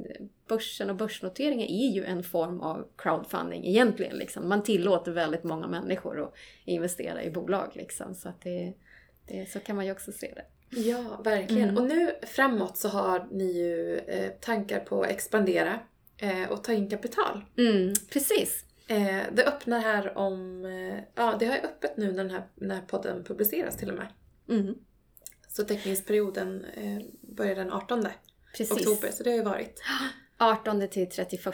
börsen 0.47 0.89
och 0.89 0.95
börsnoteringen 0.95 1.67
är 1.67 1.89
ju 1.89 2.05
en 2.05 2.23
form 2.23 2.61
av 2.61 2.87
crowdfunding 2.97 3.56
egentligen. 3.65 4.17
Liksom. 4.17 4.49
Man 4.49 4.63
tillåter 4.63 5.11
väldigt 5.11 5.43
många 5.43 5.67
människor 5.67 6.23
att 6.23 6.33
investera 6.65 7.23
i 7.23 7.29
bolag. 7.29 7.71
Liksom. 7.73 8.15
Så, 8.15 8.29
att 8.29 8.41
det, 8.41 8.73
det, 9.27 9.49
så 9.49 9.59
kan 9.59 9.75
man 9.75 9.85
ju 9.85 9.91
också 9.91 10.11
se 10.11 10.33
det. 10.35 10.45
Ja, 10.69 11.21
verkligen. 11.23 11.69
Mm. 11.69 11.77
Och 11.77 11.89
nu 11.89 12.11
framåt 12.21 12.77
så 12.77 12.87
har 12.87 13.27
ni 13.31 13.51
ju 13.51 13.97
eh, 13.97 14.31
tankar 14.31 14.79
på 14.79 15.01
att 15.01 15.09
expandera 15.09 15.79
eh, 16.17 16.51
och 16.51 16.63
ta 16.63 16.73
in 16.73 16.89
kapital. 16.89 17.45
Mm, 17.57 17.93
precis. 18.09 18.65
Eh, 18.87 19.23
det 19.33 19.45
öppnar 19.45 19.79
här 19.79 20.17
om... 20.17 20.65
Eh, 20.65 21.03
ja, 21.15 21.35
det 21.39 21.45
har 21.45 21.55
ju 21.55 21.61
öppet 21.61 21.97
nu 21.97 22.11
när 22.11 22.23
den 22.23 22.31
här, 22.31 22.43
när 22.55 22.81
podden 22.81 23.23
publiceras 23.23 23.77
till 23.77 23.89
och 23.89 23.95
med. 23.95 24.07
Mm. 24.49 24.75
Så 25.49 25.63
teckningsperioden 25.63 26.65
eh, 26.65 26.99
börjar 27.21 27.55
den 27.55 27.71
18 27.71 28.07
Precis. 28.57 28.71
oktober, 28.71 29.11
så 29.11 29.23
det 29.23 29.29
har 29.29 29.37
ju 29.37 29.43
varit. 29.43 29.81
18 30.39 30.87
till 30.87 31.09
31 31.09 31.45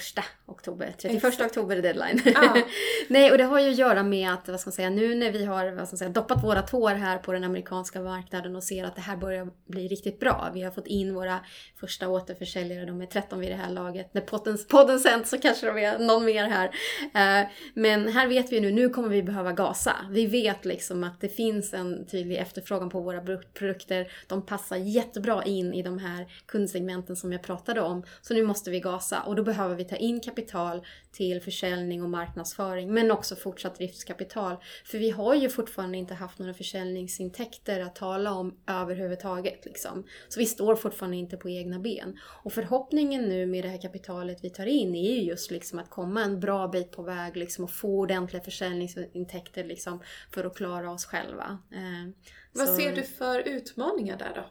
oktober. 0.46 0.94
31 0.98 1.24
Exakt. 1.24 1.42
oktober 1.42 1.78
är 1.78 1.82
deadline. 1.82 2.22
Ah. 2.36 2.58
Nej, 3.08 3.32
och 3.32 3.38
det 3.38 3.44
har 3.44 3.60
ju 3.60 3.70
att 3.70 3.78
göra 3.78 4.04
med 4.04 4.34
att, 4.34 4.50
vad 4.50 4.60
ska 4.60 4.68
man 4.68 4.74
säga, 4.74 4.90
nu 4.90 5.16
när 5.16 5.32
vi 5.32 5.46
har 5.46 5.72
vad 5.72 5.88
ska 5.88 5.94
man 5.94 5.98
säga, 5.98 6.10
doppat 6.10 6.44
våra 6.44 6.62
tår 6.62 6.90
här 6.90 7.18
på 7.18 7.32
den 7.32 7.44
amerikanska 7.44 8.02
marknaden 8.02 8.56
och 8.56 8.64
ser 8.64 8.84
att 8.84 8.96
det 8.96 9.02
här 9.02 9.18
börjar 9.18 9.48
bli 9.68 9.88
riktigt 9.88 10.20
bra. 10.20 10.52
Vi 10.54 10.62
har 10.62 10.72
fått 10.72 10.88
in 10.88 11.16
våra 11.16 11.40
första 11.80 12.10
återförsäljare, 12.10 12.86
de 12.86 13.02
är 13.02 13.06
13 13.06 13.40
vid 13.40 13.50
det 13.50 13.56
här 13.56 13.70
laget. 13.70 14.14
När 14.14 14.22
podden, 14.22 14.58
podden 14.70 15.00
sänds 15.00 15.30
så 15.30 15.38
kanske 15.38 15.66
de 15.66 15.78
är 15.78 16.00
någon 16.00 16.26
mer 16.26 16.48
här. 16.48 16.68
Uh, 17.04 17.50
men 17.74 18.08
här 18.08 18.28
vet 18.28 18.52
vi 18.52 18.60
nu, 18.60 18.72
nu 18.72 18.90
kommer 18.90 19.10
vi 19.10 19.24
behöva 19.24 19.52
gasa. 19.52 19.96
Vi 20.10 20.26
vet 20.26 20.66
liksom 20.66 21.04
att 21.04 21.22
det 21.22 21.30
finns 21.30 21.74
en 21.74 22.06
tydlig 22.06 22.38
efterfrågan 22.38 22.90
på 22.90 23.02
våra 23.02 23.22
produkter. 23.54 24.12
De 24.28 24.46
passar 24.46 24.78
jättebra 24.78 25.44
in 25.44 25.74
i 25.74 25.84
de 25.84 26.00
här 26.00 26.28
kundsegmenten 26.46 27.16
som 27.16 27.32
jag 27.32 27.44
pratade 27.44 27.82
om. 27.82 28.04
Så 28.22 28.34
nu 28.34 28.44
måste 28.44 28.73
vi 28.74 28.80
gasa 28.80 29.22
och 29.22 29.36
då 29.36 29.44
behöver 29.44 29.76
vi 29.76 29.86
ta 29.86 29.96
in 29.96 30.20
kapital 30.20 30.86
till 31.12 31.42
försäljning 31.42 32.04
och 32.04 32.10
marknadsföring 32.10 32.94
men 32.94 33.12
också 33.12 33.36
fortsatt 33.36 33.76
driftskapital. 33.76 34.56
För 34.86 34.98
vi 34.98 35.10
har 35.10 35.36
ju 35.36 35.50
fortfarande 35.50 35.98
inte 35.98 36.14
haft 36.14 36.40
några 36.40 36.54
försäljningsintäkter 36.54 37.80
att 37.80 37.96
tala 37.96 38.34
om 38.34 38.58
överhuvudtaget. 38.68 39.66
Liksom. 39.66 40.04
Så 40.30 40.40
vi 40.40 40.46
står 40.46 40.76
fortfarande 40.76 41.18
inte 41.18 41.38
på 41.38 41.50
egna 41.50 41.80
ben. 41.80 42.20
Och 42.24 42.54
förhoppningen 42.54 43.22
nu 43.22 43.46
med 43.46 43.64
det 43.64 43.70
här 43.70 43.82
kapitalet 43.82 44.44
vi 44.44 44.50
tar 44.50 44.66
in 44.66 44.96
är 44.96 45.12
ju 45.12 45.22
just 45.22 45.52
liksom 45.52 45.80
att 45.80 45.90
komma 45.90 46.24
en 46.24 46.40
bra 46.40 46.68
bit 46.68 46.92
på 46.92 47.04
väg 47.04 47.38
liksom, 47.38 47.64
och 47.64 47.72
få 47.72 48.00
ordentliga 48.00 48.44
försäljningsintäkter 48.44 49.64
liksom, 49.64 50.02
för 50.32 50.44
att 50.44 50.56
klara 50.56 50.92
oss 50.92 51.06
själva. 51.06 51.58
Eh, 51.72 52.14
Vad 52.52 52.68
så... 52.68 52.76
ser 52.76 52.96
du 52.96 53.04
för 53.04 53.40
utmaningar 53.40 54.18
där 54.18 54.32
då? 54.36 54.44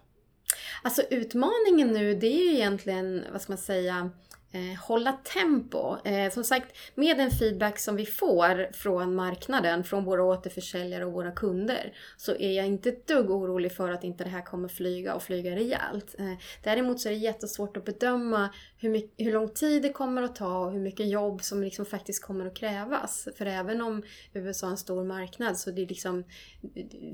Alltså 0.83 1.03
utmaningen 1.11 1.89
nu 1.89 2.15
det 2.15 2.27
är 2.27 2.45
ju 2.45 2.55
egentligen, 2.55 3.25
vad 3.33 3.43
ska 3.43 3.53
man 3.53 3.59
säga, 3.59 4.11
eh, 4.53 4.81
hålla 4.81 5.12
tempo. 5.12 5.97
Eh, 6.05 6.33
som 6.33 6.45
sagt, 6.45 6.77
med 6.95 7.17
den 7.17 7.31
feedback 7.31 7.79
som 7.79 7.97
vi 7.97 8.07
får 8.07 8.73
från 8.73 9.15
marknaden, 9.15 9.85
från 9.85 10.05
våra 10.05 10.25
återförsäljare 10.25 11.05
och 11.05 11.12
våra 11.12 11.33
kunder, 11.33 11.93
så 12.17 12.37
är 12.37 12.53
jag 12.53 12.67
inte 12.67 12.88
ett 12.88 13.07
dugg 13.07 13.31
orolig 13.31 13.73
för 13.73 13.91
att 13.91 14.05
inte 14.05 14.25
det 14.25 14.31
här 14.31 14.43
kommer 14.43 14.69
flyga 14.69 15.15
och 15.15 15.23
flyga 15.23 15.57
rejält. 15.57 16.15
Eh, 16.19 16.33
däremot 16.62 17.01
så 17.01 17.09
är 17.09 17.12
det 17.12 17.19
jättesvårt 17.19 17.77
att 17.77 17.85
bedöma 17.85 18.49
hur, 18.79 18.91
mycket, 18.91 19.27
hur 19.27 19.33
lång 19.33 19.49
tid 19.49 19.83
det 19.83 19.93
kommer 19.93 20.23
att 20.23 20.37
ta 20.37 20.59
och 20.59 20.73
hur 20.73 20.81
mycket 20.81 21.09
jobb 21.09 21.43
som 21.43 21.62
liksom 21.62 21.87
faktiskt 21.87 22.23
kommer 22.23 22.47
att 22.47 22.57
krävas. 22.57 23.29
För 23.37 23.47
även 23.47 23.83
om 23.83 24.03
USA 24.33 24.67
är 24.67 24.71
en 24.71 24.77
stor 24.77 25.05
marknad 25.05 25.59
så 25.59 25.71
det, 25.71 25.87
liksom, 25.87 26.25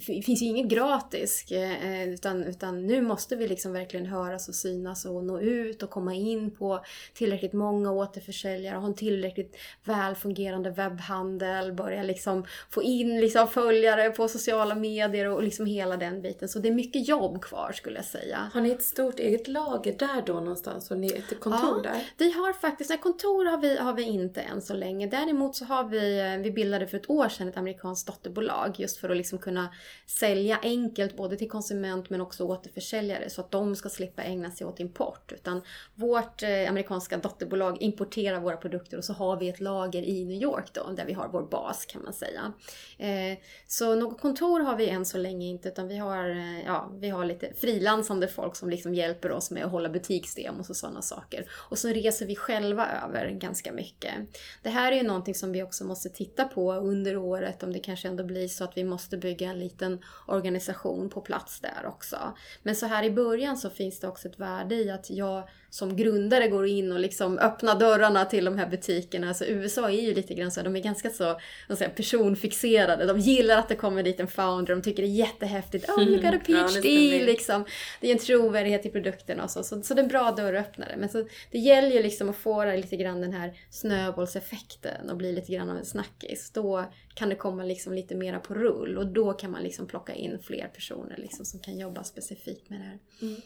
det 0.07 0.22
finns 0.22 0.42
ju 0.42 0.46
inget 0.46 0.68
gratis. 0.68 1.51
Eh, 1.51 2.09
utan, 2.09 2.44
utan 2.44 2.87
nu 2.87 3.03
måste 3.03 3.37
vi 3.37 3.48
liksom 3.48 3.72
verkligen 3.72 4.07
höras 4.07 4.48
och 4.48 4.55
synas 4.55 5.05
och 5.05 5.24
nå 5.24 5.40
ut 5.40 5.83
och 5.83 5.90
komma 5.90 6.14
in 6.14 6.51
på 6.51 6.85
tillräckligt 7.29 7.53
många 7.53 7.93
återförsäljare, 7.93 8.77
ha 8.77 8.87
en 8.87 8.95
tillräckligt 8.95 9.57
väl 9.85 10.14
fungerande 10.14 10.71
webbhandel, 10.71 11.73
börja 11.73 12.03
liksom 12.03 12.45
få 12.71 12.83
in 12.83 13.21
liksom 13.21 13.49
följare 13.49 14.11
på 14.11 14.29
sociala 14.29 14.75
medier 14.75 15.27
och 15.27 15.43
liksom 15.43 15.67
hela 15.67 15.97
den 15.97 16.23
biten. 16.23 16.49
Så 16.49 16.59
det 16.59 16.69
är 16.69 16.73
mycket 16.73 17.09
jobb 17.09 17.43
kvar 17.43 17.73
skulle 17.73 17.97
jag 17.97 18.05
säga. 18.05 18.51
Har 18.55 18.61
ni 18.61 18.71
ett 18.71 18.83
stort 18.83 19.19
eget 19.19 19.49
lager 19.49 19.97
där 19.99 20.23
då 20.27 20.33
någonstans? 20.33 20.91
Och 20.91 20.99
ni 20.99 21.07
ett 21.07 21.41
kontor 21.41 21.81
ja, 21.85 21.91
där? 21.91 22.03
Vi 22.17 22.33
har 22.33 22.53
faktiskt, 22.53 22.91
nej, 22.91 22.99
kontor 22.99 23.45
har 23.45 23.59
vi, 23.59 23.77
har 23.77 23.93
vi 23.93 24.03
inte 24.03 24.41
än 24.41 24.62
så 24.62 24.75
länge. 24.75 25.07
Däremot 25.07 25.57
så 25.57 25.64
har 25.64 25.85
vi, 25.85 26.19
eh, 26.19 26.43
vi 26.43 26.51
bildade 26.51 26.87
för 26.87 26.97
ett 26.97 27.11
år 27.11 27.29
sedan 27.29 27.49
ett 27.49 27.57
amerikanskt 27.57 28.07
dotterbolag 28.07 28.75
just 28.77 28.97
för 28.97 29.11
att 29.11 29.17
liksom 29.17 29.38
kunna 29.38 29.69
sälja 30.07 30.59
enkelt 30.62 31.17
både 31.17 31.37
till 31.37 31.51
konsument 31.51 32.11
men 32.11 32.21
också 32.21 32.45
återförsäljare 32.45 33.31
så 33.31 33.41
att 33.41 33.51
de 33.51 33.77
ska 33.77 33.88
slippa 33.88 34.23
ägna 34.23 34.51
sig 34.51 34.67
åt 34.67 34.81
import. 34.81 35.33
Utan 35.33 35.62
vårt 35.95 36.43
eh, 36.43 36.69
amerikanska 36.69 37.17
dotterbolag 37.18 37.83
importerar 37.83 38.40
våra 38.40 38.57
produkter 38.57 38.98
och 38.98 39.04
så 39.04 39.12
har 39.12 39.37
vi 39.37 39.48
ett 39.48 39.61
lager 39.61 40.02
i 40.02 40.24
New 40.24 40.42
York 40.42 40.72
då 40.72 40.90
där 40.96 41.04
vi 41.04 41.12
har 41.12 41.28
vår 41.28 41.42
bas 41.42 41.87
kan 41.87 42.02
man 42.02 42.12
säga. 42.12 42.52
Eh, 42.98 43.38
så 43.66 43.94
något 43.94 44.20
kontor 44.20 44.61
har 44.61 44.76
vi 44.76 44.88
än 44.88 45.04
så 45.04 45.18
länge 45.18 45.46
inte 45.46 45.68
utan 45.68 45.88
vi 45.88 45.96
har, 45.96 46.31
eh, 46.31 46.61
ja, 46.66 46.90
vi 46.98 47.09
har 47.09 47.24
lite 47.24 47.52
frilansande 47.54 48.28
folk 48.28 48.57
som 48.57 48.70
liksom 48.70 48.94
hjälper 48.94 49.33
oss 49.33 49.50
med 49.50 49.64
att 49.64 49.70
hålla 49.70 49.88
butiksdemos 49.88 50.70
och 50.70 50.76
sådana 50.76 51.02
saker. 51.02 51.50
Och 51.50 51.78
så 51.78 51.88
reser 51.88 52.26
vi 52.26 52.37
själva 52.37 52.87
över 53.04 53.31
ganska 53.31 53.72
mycket. 53.72 54.14
Det 54.62 54.70
här 54.70 54.92
är 54.92 54.96
ju 54.96 55.02
någonting 55.02 55.35
som 55.35 55.52
vi 55.52 55.62
också 55.62 55.85
måste 55.85 56.09
titta 56.09 56.44
på 56.44 56.72
under 56.72 57.16
året 57.16 57.62
om 57.62 57.72
det 57.72 57.78
kanske 57.78 58.09
ändå 58.09 58.24
blir 58.24 58.48
så 58.48 58.64
att 58.64 58.76
vi 58.76 58.85
måste 58.85 59.16
bygga 59.16 59.50
en 59.50 59.59
liten 59.59 60.02
organisation 60.26 61.11
på 61.11 61.20
plats 61.20 61.61
där 61.61 61.87
också. 61.87 62.16
Men 62.62 62.76
så 62.76 62.87
här 62.87 63.04
i 63.04 63.11
början 63.11 63.57
så 63.57 63.70
finns 63.70 64.00
det 64.00 64.09
också 64.09 64.28
ett 64.28 64.38
värde 64.38 64.74
i 64.74 64.90
att 64.90 65.11
jag 65.11 65.48
som 65.70 65.96
grundare 65.96 66.48
går 66.48 66.66
in 66.66 66.92
och 66.92 67.00
liksom 67.00 67.38
öppnar 67.38 67.78
dörrarna 67.78 68.24
till 68.24 68.44
de 68.44 68.59
här 68.59 68.66
butikerna. 68.66 69.28
Alltså 69.28 69.44
USA 69.44 69.90
är 69.90 70.00
ju 70.00 70.14
lite 70.14 70.35
grann 70.35 70.50
så, 70.50 70.62
de 70.62 70.76
är 70.76 70.81
ganska 70.81 71.11
så 71.11 71.40
säga, 71.76 71.90
personfixerade. 71.90 73.07
De 73.07 73.18
gillar 73.18 73.59
att 73.59 73.68
det 73.68 73.76
kommer 73.76 74.02
dit 74.02 74.20
en 74.20 74.28
founder, 74.28 74.74
de 74.74 74.83
tycker 74.83 75.02
det 75.02 75.09
är 75.09 75.11
jättehäftigt. 75.11 75.88
Oh, 75.88 76.02
you 76.02 76.16
got 76.16 76.35
a 76.35 76.40
PhD! 76.46 77.18
ja, 77.18 77.26
liksom. 77.26 77.64
Det 78.00 78.09
är 78.09 78.12
en 78.12 78.18
trovärdighet 78.18 78.87
i 78.87 78.90
produkterna 78.90 79.44
och 79.44 79.50
så. 79.50 79.62
Så, 79.62 79.83
så 79.83 79.94
det 79.94 80.00
är 80.00 80.02
en 80.02 80.09
bra 80.09 80.33
dörröppnare. 80.33 80.96
Men 80.96 81.09
så, 81.09 81.28
det 81.50 81.59
gäller 81.59 81.90
ju 81.90 82.02
liksom 82.02 82.28
att 82.28 82.37
få 82.37 82.64
lite 82.64 82.96
grann 82.96 83.20
den 83.20 83.33
här 83.33 83.52
snöbollseffekten 83.70 85.11
och 85.11 85.16
bli 85.16 85.33
lite 85.33 85.52
grann 85.52 85.70
av 85.70 85.76
en 85.76 85.85
snackis. 85.85 86.50
Då 86.50 86.85
kan 87.14 87.28
det 87.28 87.35
komma 87.35 87.64
liksom 87.64 87.92
lite 87.94 88.14
mera 88.14 88.40
på 88.40 88.54
rull 88.54 88.98
och 88.98 89.07
då 89.07 89.33
kan 89.33 89.50
man 89.50 89.62
liksom 89.62 89.87
plocka 89.87 90.14
in 90.14 90.38
fler 90.42 90.70
personer 90.74 91.16
liksom 91.16 91.44
som 91.44 91.61
kan 91.61 91.78
jobba 91.78 92.04
specifikt 92.04 92.70
med 92.70 92.81
det 92.81 92.85
här. 92.85 92.98
Mm. 93.22 93.40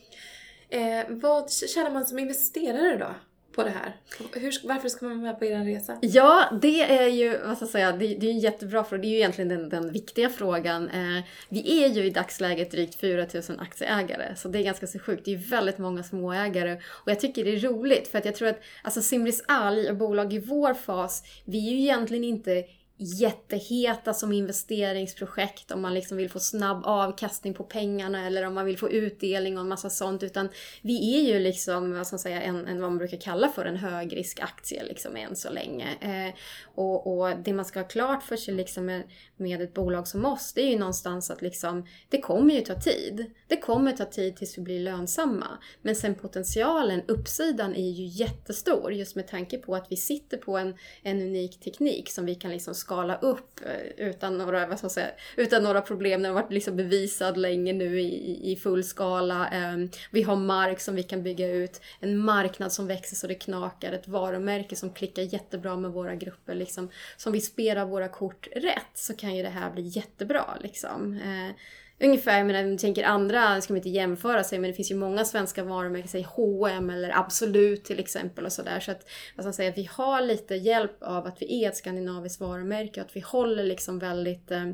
Eh, 0.73 1.05
vad 1.09 1.53
tjänar 1.53 1.91
man 1.91 2.07
som 2.07 2.19
investerare 2.19 2.97
då? 2.97 3.15
på 3.55 3.63
det 3.63 3.71
här? 3.71 3.97
Hur, 4.33 4.69
varför 4.69 4.89
ska 4.89 5.07
man 5.07 5.21
vara 5.21 5.33
med 5.33 5.39
på 5.39 5.45
er 5.45 5.65
resa? 5.65 5.99
Ja, 6.01 6.59
det 6.63 6.83
är 6.83 7.09
ju, 7.09 7.39
vad 7.39 7.57
ska 7.57 7.65
jag 7.65 7.71
säga, 7.71 7.93
det, 7.93 8.07
det 8.07 8.27
är 8.27 8.31
en 8.31 8.39
jättebra 8.39 8.85
fråga. 8.85 9.03
Det 9.03 9.09
är 9.09 9.11
ju 9.11 9.17
egentligen 9.17 9.49
den, 9.49 9.69
den 9.69 9.93
viktiga 9.93 10.29
frågan. 10.29 10.89
Eh, 10.89 11.25
vi 11.49 11.85
är 11.85 11.89
ju 11.89 12.05
i 12.05 12.11
dagsläget 12.11 12.71
drygt 12.71 12.95
4000 12.95 13.61
aktieägare, 13.61 14.37
så 14.37 14.49
det 14.49 14.59
är 14.59 14.63
ganska 14.63 14.87
så 14.87 14.99
sjukt. 14.99 15.25
Det 15.25 15.31
är 15.31 15.37
ju 15.37 15.45
väldigt 15.45 15.79
många 15.79 16.03
småägare 16.03 16.81
och 16.87 17.11
jag 17.11 17.21
tycker 17.21 17.45
det 17.45 17.51
är 17.51 17.61
roligt 17.61 18.09
för 18.09 18.19
att 18.19 18.25
jag 18.25 18.35
tror 18.35 18.49
att 18.49 18.61
alltså 18.83 19.03
Simris 19.03 19.45
Alg 19.49 19.91
och 19.91 19.97
bolag 19.97 20.33
i 20.33 20.39
vår 20.39 20.75
fas, 20.75 21.23
vi 21.45 21.69
är 21.69 21.73
ju 21.73 21.81
egentligen 21.81 22.25
inte 22.25 22.65
jätteheta 23.03 24.15
som 24.15 24.33
investeringsprojekt 24.33 25.71
om 25.71 25.83
man 25.83 25.95
liksom 25.95 26.17
vill 26.17 26.31
få 26.31 26.41
snabb 26.41 26.87
avkastning 26.87 27.55
på 27.55 27.65
pengarna 27.65 28.27
eller 28.27 28.47
om 28.47 28.55
man 28.55 28.65
vill 28.65 28.79
få 28.79 28.91
utdelning 28.91 29.57
och 29.57 29.63
en 29.63 29.69
massa 29.69 29.91
sånt. 29.91 30.23
Utan 30.23 30.49
vi 30.83 31.17
är 31.17 31.35
ju 31.35 31.41
liksom, 31.41 31.97
vad 31.97 32.07
ska 32.07 32.15
man 32.15 32.19
säga, 32.19 32.43
en, 32.43 32.67
en 32.67 32.81
vad 32.81 32.91
man 32.91 32.99
brukar 32.99 33.17
kalla 33.17 33.49
för 33.49 33.65
en 33.65 33.77
högriskaktie 33.77 34.85
liksom 34.85 35.17
än 35.17 35.37
så 35.37 35.51
länge. 35.51 35.89
Eh, 36.01 36.35
och, 36.75 37.19
och, 37.19 37.37
det 37.45 37.53
man 37.53 37.65
ska 37.65 37.81
ha 37.81 37.89
klart 37.89 38.23
för 38.23 38.37
sig 38.37 38.55
liksom 38.55 38.87
med, 38.87 39.03
med 39.37 39.63
ett 39.63 39.75
bolag 39.75 40.09
som 40.09 40.25
oss, 40.25 40.53
det 40.53 40.63
är 40.63 40.71
ju 40.71 40.79
någonstans 40.79 41.31
att 41.31 41.43
liksom, 41.43 41.87
det 42.09 42.21
kommer 42.21 42.55
ju 42.55 42.61
ta 42.61 42.81
tid. 42.81 43.31
Det 43.49 43.57
kommer 43.57 43.93
ta 43.93 44.05
tid 44.05 44.37
tills 44.37 44.59
vi 44.59 44.63
blir 44.63 44.81
lönsamma. 44.81 45.47
Men 45.83 45.97
sen 45.97 46.15
potentialen, 46.15 47.03
uppsidan 47.09 47.75
är 47.75 47.91
ju 47.91 48.05
jättestor 48.05 48.93
just 48.93 49.17
med 49.17 49.29
tanke 49.29 49.59
på 49.59 49.75
att 49.75 49.87
vi 49.91 49.97
sitter 49.97 50.37
på 50.37 50.59
en, 50.59 50.75
en 51.03 51.23
unik 51.23 51.61
teknik 51.61 52.11
som 52.11 52.27
vi 52.27 52.35
kan 52.35 52.51
liksom 52.51 52.75
skala 52.93 53.17
upp 53.17 53.61
eh, 53.67 54.07
utan 54.07 54.39
några, 54.39 54.67
vad 54.67 54.79
ska 54.79 54.85
man 54.85 54.91
säga, 54.91 55.11
utan 55.37 55.63
några 55.63 55.81
problem. 55.81 56.23
Den 56.23 56.35
har 56.35 56.43
varit 56.43 56.53
liksom 56.53 56.77
bevisad 56.77 57.37
länge 57.37 57.73
nu 57.73 58.01
i, 58.01 58.53
i 58.53 58.57
full 58.57 58.85
skala. 58.85 59.49
Ehm, 59.49 59.91
vi 60.11 60.23
har 60.23 60.37
mark 60.37 60.81
som 60.81 60.95
vi 60.95 61.03
kan 61.03 61.23
bygga 61.23 61.49
ut, 61.49 61.81
en 62.01 62.19
marknad 62.19 62.73
som 62.73 62.87
växer 62.87 63.17
så 63.17 63.27
det 63.27 63.35
knakar, 63.35 63.93
ett 63.93 64.09
varumärke 64.09 64.77
som 64.77 64.93
klickar 64.93 65.23
jättebra 65.23 65.77
med 65.77 65.91
våra 65.91 66.15
grupper. 66.15 66.55
Liksom. 66.55 66.89
Så 67.17 67.29
om 67.29 67.33
vi 67.33 67.41
spelar 67.41 67.87
våra 67.87 68.09
kort 68.09 68.49
rätt 68.53 68.93
så 68.95 69.17
kan 69.17 69.37
ju 69.37 69.43
det 69.43 69.49
här 69.49 69.71
bli 69.71 69.83
jättebra. 69.83 70.45
Liksom. 70.61 71.15
Eh, 71.15 71.55
Ungefär, 72.05 72.39
jag 72.39 72.47
menar, 72.47 72.71
jag 72.71 72.79
tänker 72.79 73.05
andra, 73.05 73.61
ska 73.61 73.73
man 73.73 73.77
inte 73.77 73.89
jämföra 73.89 74.45
sig, 74.45 74.59
men 74.59 74.71
det 74.71 74.77
finns 74.77 74.91
ju 74.91 74.95
många 74.95 75.25
svenska 75.25 75.65
varumärken, 75.65 76.09
säg 76.09 76.23
H&M 76.23 76.91
eller 76.91 77.19
Absolut 77.19 77.85
till 77.85 77.99
exempel 77.99 78.45
och 78.45 78.53
sådär. 78.53 78.81
Så 78.81 78.91
att, 78.91 79.09
alltså 79.37 79.49
att 79.49 79.55
säga, 79.55 79.73
vi 79.77 79.89
har 79.93 80.21
lite 80.21 80.55
hjälp 80.55 81.03
av 81.03 81.27
att 81.27 81.43
vi 81.43 81.65
är 81.65 81.69
ett 81.69 81.77
skandinaviskt 81.77 82.41
varumärke 82.41 83.01
och 83.01 83.07
att 83.07 83.17
vi 83.17 83.21
håller 83.21 83.65
liksom 83.65 83.99
väldigt, 83.99 84.51
eh, 84.51 84.65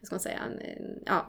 vad 0.00 0.06
ska 0.06 0.14
man 0.14 0.20
säga, 0.20 0.40
ja, 1.06 1.26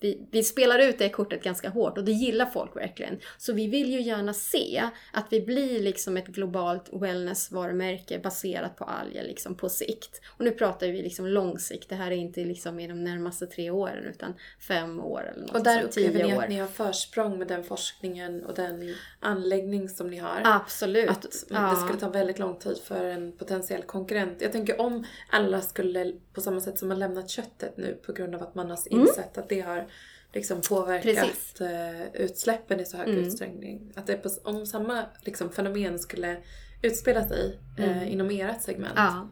vi, 0.00 0.26
vi, 0.30 0.42
spelar 0.42 0.78
ut 0.78 0.98
det 0.98 1.08
kortet 1.08 1.42
ganska 1.42 1.68
hårt 1.68 1.98
och 1.98 2.04
det 2.04 2.12
gillar 2.12 2.46
folk 2.46 2.76
verkligen. 2.76 3.18
Så 3.38 3.52
vi 3.52 3.66
vill 3.66 3.90
ju 3.90 4.00
gärna 4.00 4.34
se 4.34 4.82
att 5.12 5.26
vi 5.30 5.40
blir 5.40 5.80
liksom 5.80 6.16
ett 6.16 6.26
globalt 6.26 6.88
wellness-varumärke 6.92 8.18
baserat 8.18 8.76
på 8.76 8.84
alger 8.84 9.22
liksom 9.22 9.54
på 9.54 9.68
sikt. 9.68 10.20
Och 10.38 10.44
nu 10.44 10.50
pratar 10.50 10.86
vi 10.86 11.02
liksom 11.02 11.26
långsikt, 11.26 11.88
det 11.88 11.94
här 11.94 12.10
är 12.10 12.16
inte 12.16 12.44
liksom 12.44 12.80
i 12.80 12.86
de 12.86 13.04
närmaste 13.04 13.46
tre 13.46 13.70
åren 13.70 14.04
utan 14.04 14.34
fem 14.68 15.00
år 15.00 15.30
eller 15.32 15.40
något 15.40 15.56
Och 15.56 15.62
där 15.62 15.82
upplever 15.82 16.24
ni 16.24 16.32
att 16.32 16.48
ni 16.48 16.58
har 16.58 16.66
försprång 16.66 17.38
med 17.38 17.48
den 17.48 17.64
forskningen 17.64 18.44
och 18.44 18.54
den 18.54 18.94
anläggning 19.20 19.88
som 19.88 20.10
ni 20.10 20.16
har? 20.16 20.42
Absolut. 20.44 21.10
Att 21.10 21.26
ja. 21.50 21.70
det 21.70 21.76
skulle 21.76 21.98
ta 22.00 22.08
väldigt 22.08 22.38
lång 22.38 22.58
tid 22.58 22.78
för 22.78 23.04
en 23.04 23.32
potentiell 23.32 23.82
konkurrent. 23.82 24.40
Jag 24.40 24.52
tänker 24.52 24.80
om 24.80 25.04
alla 25.30 25.60
skulle, 25.60 26.12
på 26.32 26.40
samma 26.40 26.60
sätt 26.60 26.78
som 26.78 26.88
man 26.88 26.98
lämnat 26.98 27.30
köttet 27.30 27.76
nu 27.76 28.00
på 28.06 28.12
grund 28.12 28.34
av 28.34 28.42
att 28.42 28.54
man 28.54 28.70
har 28.70 28.78
mm. 28.90 29.00
insett 29.00 29.36
mm. 29.36 29.44
att 29.44 29.48
det 29.48 29.60
har 29.60 29.86
liksom 30.32 30.60
påverkat 30.60 31.02
Precis. 31.02 31.60
Eh, 31.60 32.06
utsläppen 32.14 32.80
i 32.80 32.84
så 32.84 32.96
hög 32.96 33.08
mm. 33.08 33.24
utsträckning. 33.24 33.92
Att 33.94 34.06
det 34.06 34.16
på, 34.16 34.28
om 34.44 34.66
samma 34.66 35.04
liksom, 35.20 35.50
fenomen 35.50 35.98
skulle 35.98 36.36
utspela 36.82 37.28
sig 37.28 37.58
eh, 37.78 37.96
mm. 37.96 38.08
inom 38.08 38.30
ert 38.30 38.62
segment. 38.62 38.94
Ja. 38.96 39.28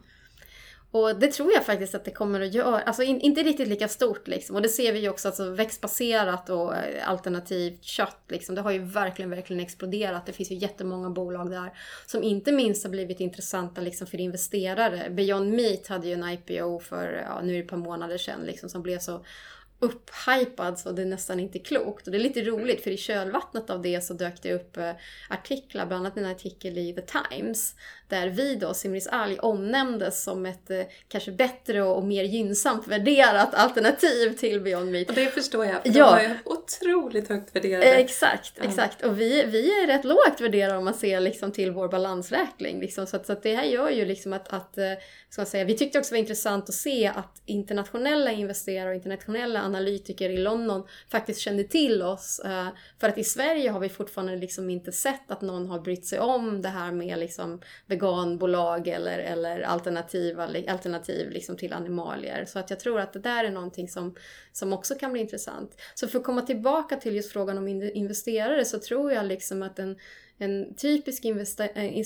Och 0.95 1.19
det 1.19 1.31
tror 1.31 1.53
jag 1.53 1.65
faktiskt 1.65 1.95
att 1.95 2.05
det 2.05 2.11
kommer 2.11 2.41
att 2.41 2.53
göra. 2.53 2.81
Alltså 2.81 3.03
in, 3.03 3.21
inte 3.21 3.43
riktigt 3.43 3.67
lika 3.67 3.87
stort 3.87 4.27
liksom. 4.27 4.55
Och 4.55 4.61
det 4.61 4.69
ser 4.69 4.93
vi 4.93 4.99
ju 4.99 5.09
också, 5.09 5.27
alltså 5.27 5.49
växtbaserat 5.49 6.49
och 6.49 6.75
eh, 6.75 7.09
alternativt 7.09 7.83
kött 7.83 8.23
liksom. 8.27 8.55
Det 8.55 8.61
har 8.61 8.71
ju 8.71 8.79
verkligen, 8.79 9.29
verkligen 9.29 9.63
exploderat. 9.63 10.25
Det 10.25 10.33
finns 10.33 10.51
ju 10.51 10.55
jättemånga 10.55 11.09
bolag 11.09 11.49
där 11.49 11.77
som 12.05 12.23
inte 12.23 12.51
minst 12.51 12.83
har 12.83 12.91
blivit 12.91 13.19
intressanta 13.19 13.81
liksom 13.81 14.07
för 14.07 14.21
investerare. 14.21 15.09
Beyond 15.09 15.51
Meat 15.51 15.87
hade 15.87 16.07
ju 16.07 16.13
en 16.13 16.29
IPO 16.29 16.79
för, 16.79 17.25
ja, 17.29 17.41
nu 17.41 17.51
är 17.51 17.57
det 17.57 17.63
ett 17.63 17.69
par 17.69 17.77
månader 17.77 18.17
sedan 18.17 18.41
liksom, 18.45 18.69
som 18.69 18.81
blev 18.81 18.99
så 18.99 19.25
upphypad 19.79 20.79
så 20.79 20.91
det 20.91 21.01
är 21.01 21.05
nästan 21.05 21.39
inte 21.39 21.59
klokt. 21.59 22.07
Och 22.07 22.11
det 22.11 22.17
är 22.17 22.23
lite 22.23 22.41
roligt 22.41 22.83
för 22.83 22.91
i 22.91 22.97
kölvattnet 22.97 23.69
av 23.69 23.81
det 23.81 24.01
så 24.03 24.13
dök 24.13 24.41
det 24.41 24.53
upp 24.53 24.77
eh, 24.77 24.91
artiklar, 25.29 25.85
bland 25.85 26.05
annat 26.05 26.17
en 26.17 26.25
artikel 26.25 26.77
i 26.77 26.93
The 26.93 27.01
Times 27.01 27.75
där 28.07 28.27
vi 28.27 28.55
då, 28.55 28.73
Simris 28.73 29.07
Alg, 29.07 29.39
omnämndes 29.39 30.23
som 30.23 30.45
ett 30.45 30.69
eh, 30.69 30.81
kanske 31.07 31.31
bättre 31.31 31.83
och, 31.83 32.03
mer 32.03 32.23
gynnsamt 32.23 32.87
värderat 32.87 33.53
alternativ 33.53 34.33
till 34.37 34.61
Beyond 34.61 34.91
Meat. 34.91 35.09
Och 35.09 35.15
det 35.15 35.25
förstår 35.25 35.65
jag, 35.65 35.81
för 35.81 35.89
ja. 35.89 35.93
de 35.93 36.11
var 36.11 36.21
ju 36.21 36.35
otroligt 36.45 37.29
högt 37.29 37.55
värderade. 37.55 37.85
Eh, 37.85 37.97
exakt, 37.97 38.53
ja. 38.55 38.63
exakt. 38.63 39.03
Och 39.03 39.19
vi, 39.19 39.43
vi 39.43 39.83
är 39.83 39.87
rätt 39.87 40.05
lågt 40.05 40.41
värderade 40.41 40.77
om 40.77 40.85
man 40.85 40.93
ser 40.93 41.19
liksom 41.19 41.51
till 41.51 41.71
vår 41.71 41.87
balansräkning. 41.87 42.79
Liksom. 42.79 43.07
Så, 43.07 43.15
att, 43.15 43.25
så 43.25 43.33
att 43.33 43.43
det 43.43 43.55
här 43.55 43.63
gör 43.63 43.89
ju 43.89 44.05
liksom 44.05 44.33
att, 44.33 44.53
att 44.53 44.73
ska 45.29 45.41
man 45.41 45.45
säga, 45.45 45.65
vi 45.65 45.77
tyckte 45.77 45.99
också 45.99 46.09
det 46.09 46.15
var 46.15 46.19
intressant 46.19 46.69
att 46.69 46.75
se 46.75 47.07
att 47.07 47.41
internationella 47.45 48.31
investerare 48.31 48.89
och 48.89 48.95
internationella 48.95 49.61
analytiker 49.65 50.29
i 50.29 50.37
London 50.37 50.87
faktiskt 51.11 51.39
kände 51.39 51.63
till 51.63 52.01
oss. 52.01 52.39
Eh, 52.39 52.67
för 52.99 53.09
att 53.09 53.17
i 53.17 53.23
Sverige 53.23 53.69
har 53.69 53.79
vi 53.79 53.89
fortfarande 53.89 54.35
liksom 54.35 54.69
inte 54.69 54.91
sett 54.91 55.31
att 55.31 55.41
någon 55.41 55.67
har 55.67 55.79
brytt 55.79 56.05
sig 56.05 56.19
om 56.19 56.61
det 56.61 56.69
här 56.69 56.91
med 56.91 57.19
liksom 57.19 57.61
veganbolag 57.85 58.87
eller, 58.87 59.19
eller 59.19 59.61
alternativa, 59.61 60.43
alternativ 60.67 61.29
liksom 61.31 61.57
till 61.57 61.73
animalier. 61.73 62.45
Så 62.45 62.59
att 62.59 62.69
jag 62.69 62.79
tror 62.79 62.99
att 62.99 63.13
det 63.13 63.19
där 63.19 63.43
är 63.43 63.51
någonting 63.51 63.89
som, 63.89 64.15
som 64.51 64.73
också 64.73 64.95
kan 64.95 65.11
bli 65.11 65.21
intressant. 65.21 65.81
Så 65.95 66.07
för 66.07 66.19
att 66.19 66.25
komma 66.25 66.41
tillbaka 66.41 66.95
till 66.95 67.15
just 67.15 67.31
frågan 67.31 67.57
om 67.57 67.67
investerare 67.67 68.65
så 68.65 68.79
tror 68.79 69.11
jag 69.11 69.25
liksom 69.25 69.63
att 69.63 69.79
en 69.79 69.97
en 70.37 70.75
typisk 70.75 71.25
eh, 71.25 71.97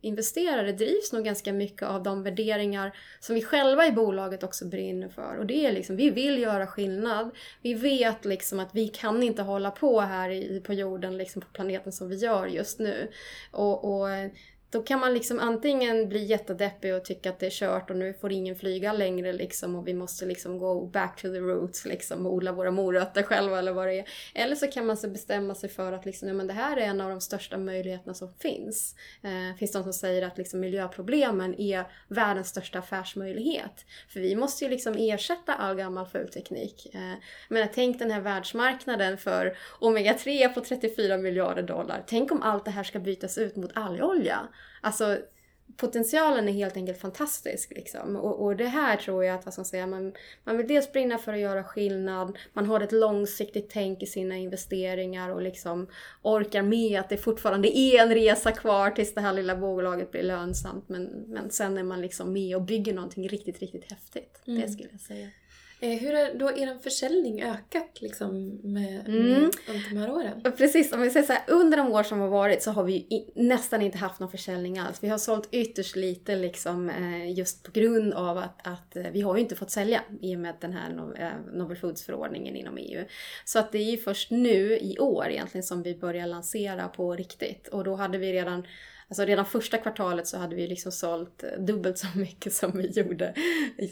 investerare 0.00 0.72
drivs 0.72 1.12
nog 1.12 1.24
ganska 1.24 1.52
mycket 1.52 1.82
av 1.82 2.02
de 2.02 2.22
värderingar 2.22 2.96
som 3.20 3.34
vi 3.34 3.42
själva 3.42 3.86
i 3.86 3.92
bolaget 3.92 4.42
också 4.42 4.66
brinner 4.66 5.08
för. 5.08 5.36
Och 5.38 5.46
det 5.46 5.66
är 5.66 5.72
liksom, 5.72 5.96
vi 5.96 6.10
vill 6.10 6.38
göra 6.38 6.66
skillnad. 6.66 7.30
Vi 7.62 7.74
vet 7.74 8.24
liksom 8.24 8.60
att 8.60 8.74
vi 8.74 8.88
kan 8.88 9.22
inte 9.22 9.42
hålla 9.42 9.70
på 9.70 10.00
här 10.00 10.30
i, 10.30 10.60
på 10.60 10.72
jorden, 10.72 11.16
liksom 11.16 11.42
på 11.42 11.48
planeten 11.52 11.92
som 11.92 12.08
vi 12.08 12.16
gör 12.16 12.46
just 12.46 12.78
nu. 12.78 13.10
Och, 13.50 13.98
och 13.98 14.10
eh, 14.10 14.30
då 14.70 14.82
kan 14.82 15.00
man 15.00 15.14
liksom 15.14 15.38
antingen 15.38 16.08
bli 16.08 16.24
jättedeppig 16.24 16.94
och 16.94 17.04
tycka 17.04 17.30
att 17.30 17.38
det 17.38 17.46
är 17.46 17.50
kört 17.50 17.90
och 17.90 17.96
nu 17.96 18.14
får 18.14 18.32
ingen 18.32 18.56
flyga 18.56 18.92
längre 18.92 19.32
liksom 19.32 19.76
och 19.76 19.88
vi 19.88 19.94
måste 19.94 20.26
liksom 20.26 20.58
gå 20.58 20.86
back 20.86 21.16
to 21.22 21.28
the 21.28 21.38
roots 21.38 21.84
liksom 21.84 22.26
och 22.26 22.32
odla 22.32 22.52
våra 22.52 22.70
morötter 22.70 23.22
själva 23.22 23.58
eller 23.58 23.72
vad 23.72 23.86
det 23.86 23.98
är. 23.98 24.08
Eller 24.34 24.56
så 24.56 24.66
kan 24.66 24.86
man 24.86 24.96
så 24.96 25.08
bestämma 25.08 25.54
sig 25.54 25.70
för 25.70 25.92
att 25.92 26.06
liksom, 26.06 26.28
ja, 26.28 26.34
men 26.34 26.46
det 26.46 26.52
här 26.52 26.76
är 26.76 26.80
en 26.80 27.00
av 27.00 27.10
de 27.10 27.20
största 27.20 27.58
möjligheterna 27.58 28.14
som 28.14 28.32
finns. 28.32 28.94
Eh, 29.22 29.56
finns 29.58 29.72
de 29.72 29.82
som 29.82 29.92
säger 29.92 30.26
att 30.26 30.38
liksom 30.38 30.60
miljöproblemen 30.60 31.60
är 31.60 31.84
världens 32.08 32.48
största 32.48 32.78
affärsmöjlighet. 32.78 33.86
För 34.08 34.20
vi 34.20 34.36
måste 34.36 34.64
ju 34.64 34.70
liksom 34.70 34.94
ersätta 34.98 35.54
all 35.54 35.76
gammal 35.76 36.06
fulteknik. 36.06 36.94
Eh, 36.94 37.14
men 37.48 37.68
tänk 37.74 37.98
den 37.98 38.10
här 38.10 38.20
världsmarknaden 38.20 39.18
för 39.18 39.56
omega-3 39.80 40.48
på 40.48 40.60
34 40.60 41.16
miljarder 41.16 41.62
dollar. 41.62 42.04
Tänk 42.06 42.32
om 42.32 42.42
allt 42.42 42.64
det 42.64 42.70
här 42.70 42.84
ska 42.84 42.98
bytas 42.98 43.38
ut 43.38 43.56
mot 43.56 43.70
algolja. 43.74 44.48
Alltså 44.80 45.18
potentialen 45.76 46.48
är 46.48 46.52
helt 46.52 46.76
enkelt 46.76 46.98
fantastisk. 46.98 47.70
Liksom. 47.70 48.16
Och, 48.16 48.44
och 48.44 48.56
det 48.56 48.66
här 48.66 48.96
tror 48.96 49.24
jag 49.24 49.34
att 49.34 49.46
vad 49.46 49.58
man, 49.58 49.64
säga, 49.64 49.86
man, 49.86 50.12
man 50.44 50.56
vill 50.56 50.68
dels 50.68 50.92
brinna 50.92 51.18
för 51.18 51.32
att 51.32 51.38
göra 51.38 51.64
skillnad, 51.64 52.38
man 52.52 52.66
har 52.66 52.80
ett 52.80 52.92
långsiktigt 52.92 53.70
tänk 53.70 54.02
i 54.02 54.06
sina 54.06 54.36
investeringar 54.36 55.28
och 55.28 55.42
liksom 55.42 55.86
orkar 56.22 56.62
med 56.62 57.00
att 57.00 57.08
det 57.08 57.16
fortfarande 57.16 57.78
är 57.78 58.02
en 58.02 58.14
resa 58.14 58.52
kvar 58.52 58.90
tills 58.90 59.14
det 59.14 59.20
här 59.20 59.32
lilla 59.32 59.56
bolaget 59.56 60.10
blir 60.10 60.22
lönsamt. 60.22 60.88
Men, 60.88 61.04
men 61.04 61.50
sen 61.50 61.78
är 61.78 61.82
man 61.82 62.00
liksom 62.00 62.32
med 62.32 62.56
och 62.56 62.62
bygger 62.62 62.94
någonting 62.94 63.28
riktigt, 63.28 63.58
riktigt 63.58 63.90
häftigt. 63.90 64.42
Mm. 64.46 64.60
Det 64.60 64.68
skulle 64.68 64.88
jag 64.92 65.00
säga. 65.00 65.28
Eh, 65.80 65.98
hur 65.98 66.12
har 66.12 66.34
då 66.34 66.50
er 66.50 66.78
försäljning 66.82 67.42
ökat 67.42 68.00
liksom 68.00 68.60
med, 68.62 69.08
mm. 69.08 69.50
under 69.68 69.90
de 69.90 69.96
här 69.96 70.10
åren? 70.10 70.52
Precis, 70.56 70.92
om 70.92 71.00
vi 71.00 71.10
säger 71.10 71.26
så 71.26 71.32
här, 71.32 71.42
under 71.48 71.76
de 71.76 71.92
år 71.92 72.02
som 72.02 72.20
har 72.20 72.28
varit 72.28 72.62
så 72.62 72.70
har 72.70 72.84
vi 72.84 72.94
i, 72.94 73.30
nästan 73.34 73.82
inte 73.82 73.98
haft 73.98 74.20
någon 74.20 74.30
försäljning 74.30 74.78
alls. 74.78 75.02
Vi 75.02 75.08
har 75.08 75.18
sålt 75.18 75.48
ytterst 75.52 75.96
lite 75.96 76.36
liksom 76.36 76.90
eh, 76.90 77.32
just 77.32 77.62
på 77.62 77.70
grund 77.70 78.14
av 78.14 78.38
att, 78.38 78.66
att 78.66 78.96
eh, 78.96 79.06
vi 79.12 79.20
har 79.20 79.36
ju 79.36 79.42
inte 79.42 79.56
fått 79.56 79.70
sälja 79.70 80.02
i 80.20 80.36
och 80.36 80.40
med 80.40 80.54
den 80.60 80.72
här 80.72 80.92
Novel 81.52 81.76
Foods-förordningen 81.76 82.56
inom 82.56 82.78
EU. 82.78 83.04
Så 83.44 83.58
att 83.58 83.72
det 83.72 83.78
är 83.78 83.90
ju 83.90 83.96
först 83.96 84.30
nu 84.30 84.78
i 84.78 84.98
år 84.98 85.26
egentligen 85.28 85.64
som 85.64 85.82
vi 85.82 85.94
börjar 85.94 86.26
lansera 86.26 86.88
på 86.88 87.14
riktigt 87.14 87.68
och 87.68 87.84
då 87.84 87.94
hade 87.94 88.18
vi 88.18 88.32
redan 88.32 88.66
Alltså 89.10 89.24
redan 89.24 89.46
första 89.46 89.78
kvartalet 89.78 90.26
så 90.26 90.38
hade 90.38 90.56
vi 90.56 90.66
liksom 90.66 90.92
sålt 90.92 91.42
eh, 91.42 91.60
dubbelt 91.60 91.98
så 91.98 92.06
mycket 92.18 92.52
som 92.52 92.72
vi 92.78 92.86
gjorde, 92.86 93.34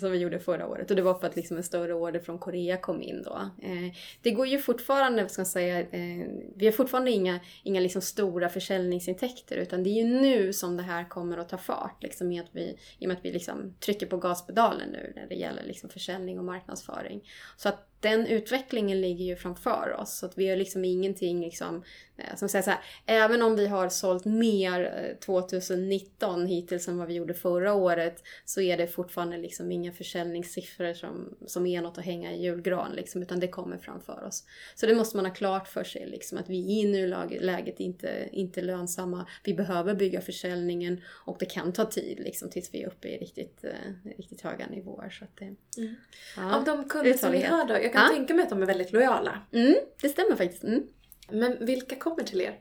som 0.00 0.12
vi 0.12 0.18
gjorde 0.18 0.38
förra 0.38 0.66
året. 0.66 0.90
Och 0.90 0.96
det 0.96 1.02
var 1.02 1.14
för 1.14 1.26
att 1.26 1.36
liksom 1.36 1.56
en 1.56 1.62
större 1.62 1.94
order 1.94 2.20
från 2.20 2.38
Korea 2.38 2.76
kom 2.76 3.02
in 3.02 3.22
då. 3.22 3.50
Eh, 3.62 3.94
det 4.22 4.30
går 4.30 4.46
ju 4.46 4.58
fortfarande, 4.58 5.28
ska 5.28 5.40
jag 5.40 5.46
säga, 5.46 5.80
eh, 5.80 6.26
vi 6.56 6.66
har 6.66 6.72
fortfarande 6.72 7.10
inga, 7.10 7.40
inga 7.62 7.80
liksom 7.80 8.02
stora 8.02 8.48
försäljningsintäkter 8.48 9.56
utan 9.56 9.82
det 9.82 9.90
är 9.90 10.04
ju 10.04 10.20
nu 10.20 10.52
som 10.52 10.76
det 10.76 10.82
här 10.82 11.08
kommer 11.08 11.38
att 11.38 11.48
ta 11.48 11.58
fart. 11.58 12.02
Liksom, 12.02 12.32
i, 12.32 12.40
att 12.40 12.50
vi, 12.52 12.78
I 12.98 13.04
och 13.04 13.08
med 13.08 13.16
att 13.16 13.24
vi 13.24 13.32
liksom 13.32 13.74
trycker 13.80 14.06
på 14.06 14.16
gaspedalen 14.16 14.88
nu 14.90 15.12
när 15.16 15.26
det 15.26 15.34
gäller 15.34 15.62
liksom 15.62 15.90
försäljning 15.90 16.38
och 16.38 16.44
marknadsföring. 16.44 17.28
Så 17.56 17.68
att 17.68 17.95
den 18.00 18.26
utvecklingen 18.26 19.00
ligger 19.00 19.24
ju 19.24 19.36
framför 19.36 19.96
oss. 20.00 20.18
Så 20.18 20.26
att 20.26 20.38
vi 20.38 20.48
har 20.48 20.56
liksom 20.56 20.84
ingenting 20.84 21.40
liksom, 21.40 21.84
eh, 22.16 22.36
som 22.36 22.48
säger 22.48 22.62
så 22.62 22.70
här, 22.70 22.80
även 23.06 23.42
om 23.42 23.56
vi 23.56 23.66
har 23.66 23.88
sålt 23.88 24.24
mer 24.24 25.16
2019 25.20 26.42
eh, 26.42 26.48
hittills 26.48 26.88
än 26.88 26.98
vad 26.98 27.08
vi 27.08 27.14
gjorde 27.14 27.34
förra 27.34 27.74
året 27.74 28.22
så 28.44 28.60
är 28.60 28.76
det 28.76 28.86
fortfarande 28.86 29.36
liksom 29.36 29.72
inga 29.72 29.92
försäljningssiffror 29.92 30.94
som, 30.94 31.36
som 31.46 31.66
är 31.66 31.82
något 31.82 31.98
att 31.98 32.04
hänga 32.04 32.32
i 32.32 32.42
julgran 32.42 32.92
liksom, 32.92 33.22
utan 33.22 33.40
det 33.40 33.48
kommer 33.48 33.78
framför 33.78 34.24
oss. 34.24 34.44
Så 34.74 34.86
det 34.86 34.94
måste 34.94 35.16
man 35.16 35.26
ha 35.26 35.34
klart 35.34 35.68
för 35.68 35.84
sig 35.84 36.06
liksom, 36.06 36.38
att 36.38 36.48
vi 36.48 36.56
i 36.56 36.84
nuläget 36.84 37.80
inte, 37.80 38.28
inte 38.32 38.62
lönsamma. 38.62 39.26
Vi 39.44 39.54
behöver 39.54 39.94
bygga 39.94 40.20
försäljningen 40.20 41.00
och 41.06 41.36
det 41.38 41.46
kan 41.46 41.72
ta 41.72 41.84
tid 41.84 42.20
liksom, 42.20 42.50
tills 42.50 42.74
vi 42.74 42.82
är 42.82 42.86
uppe 42.86 43.08
i 43.08 43.18
riktigt, 43.18 43.64
eh, 43.64 44.10
riktigt 44.16 44.40
höga 44.40 44.66
nivåer. 44.66 45.10
Så 45.10 45.24
att 45.24 45.36
det, 45.36 45.44
mm. 45.82 45.94
ja, 46.36 46.56
Av 46.56 46.64
de 46.64 46.88
kunder 46.88 47.14
som 47.14 47.32
ni 47.32 47.42
har 47.42 47.68
då, 47.68 47.74
jag 47.86 47.92
kan 47.92 48.02
ja. 48.02 48.08
tänka 48.08 48.34
mig 48.34 48.42
att 48.42 48.50
de 48.50 48.62
är 48.62 48.66
väldigt 48.66 48.92
lojala. 48.92 49.40
Mm, 49.52 49.74
det 50.02 50.08
stämmer 50.08 50.36
faktiskt. 50.36 50.64
Mm. 50.64 50.82
Men 51.30 51.66
vilka 51.66 51.96
kommer 51.96 52.22
till 52.22 52.40
er? 52.40 52.58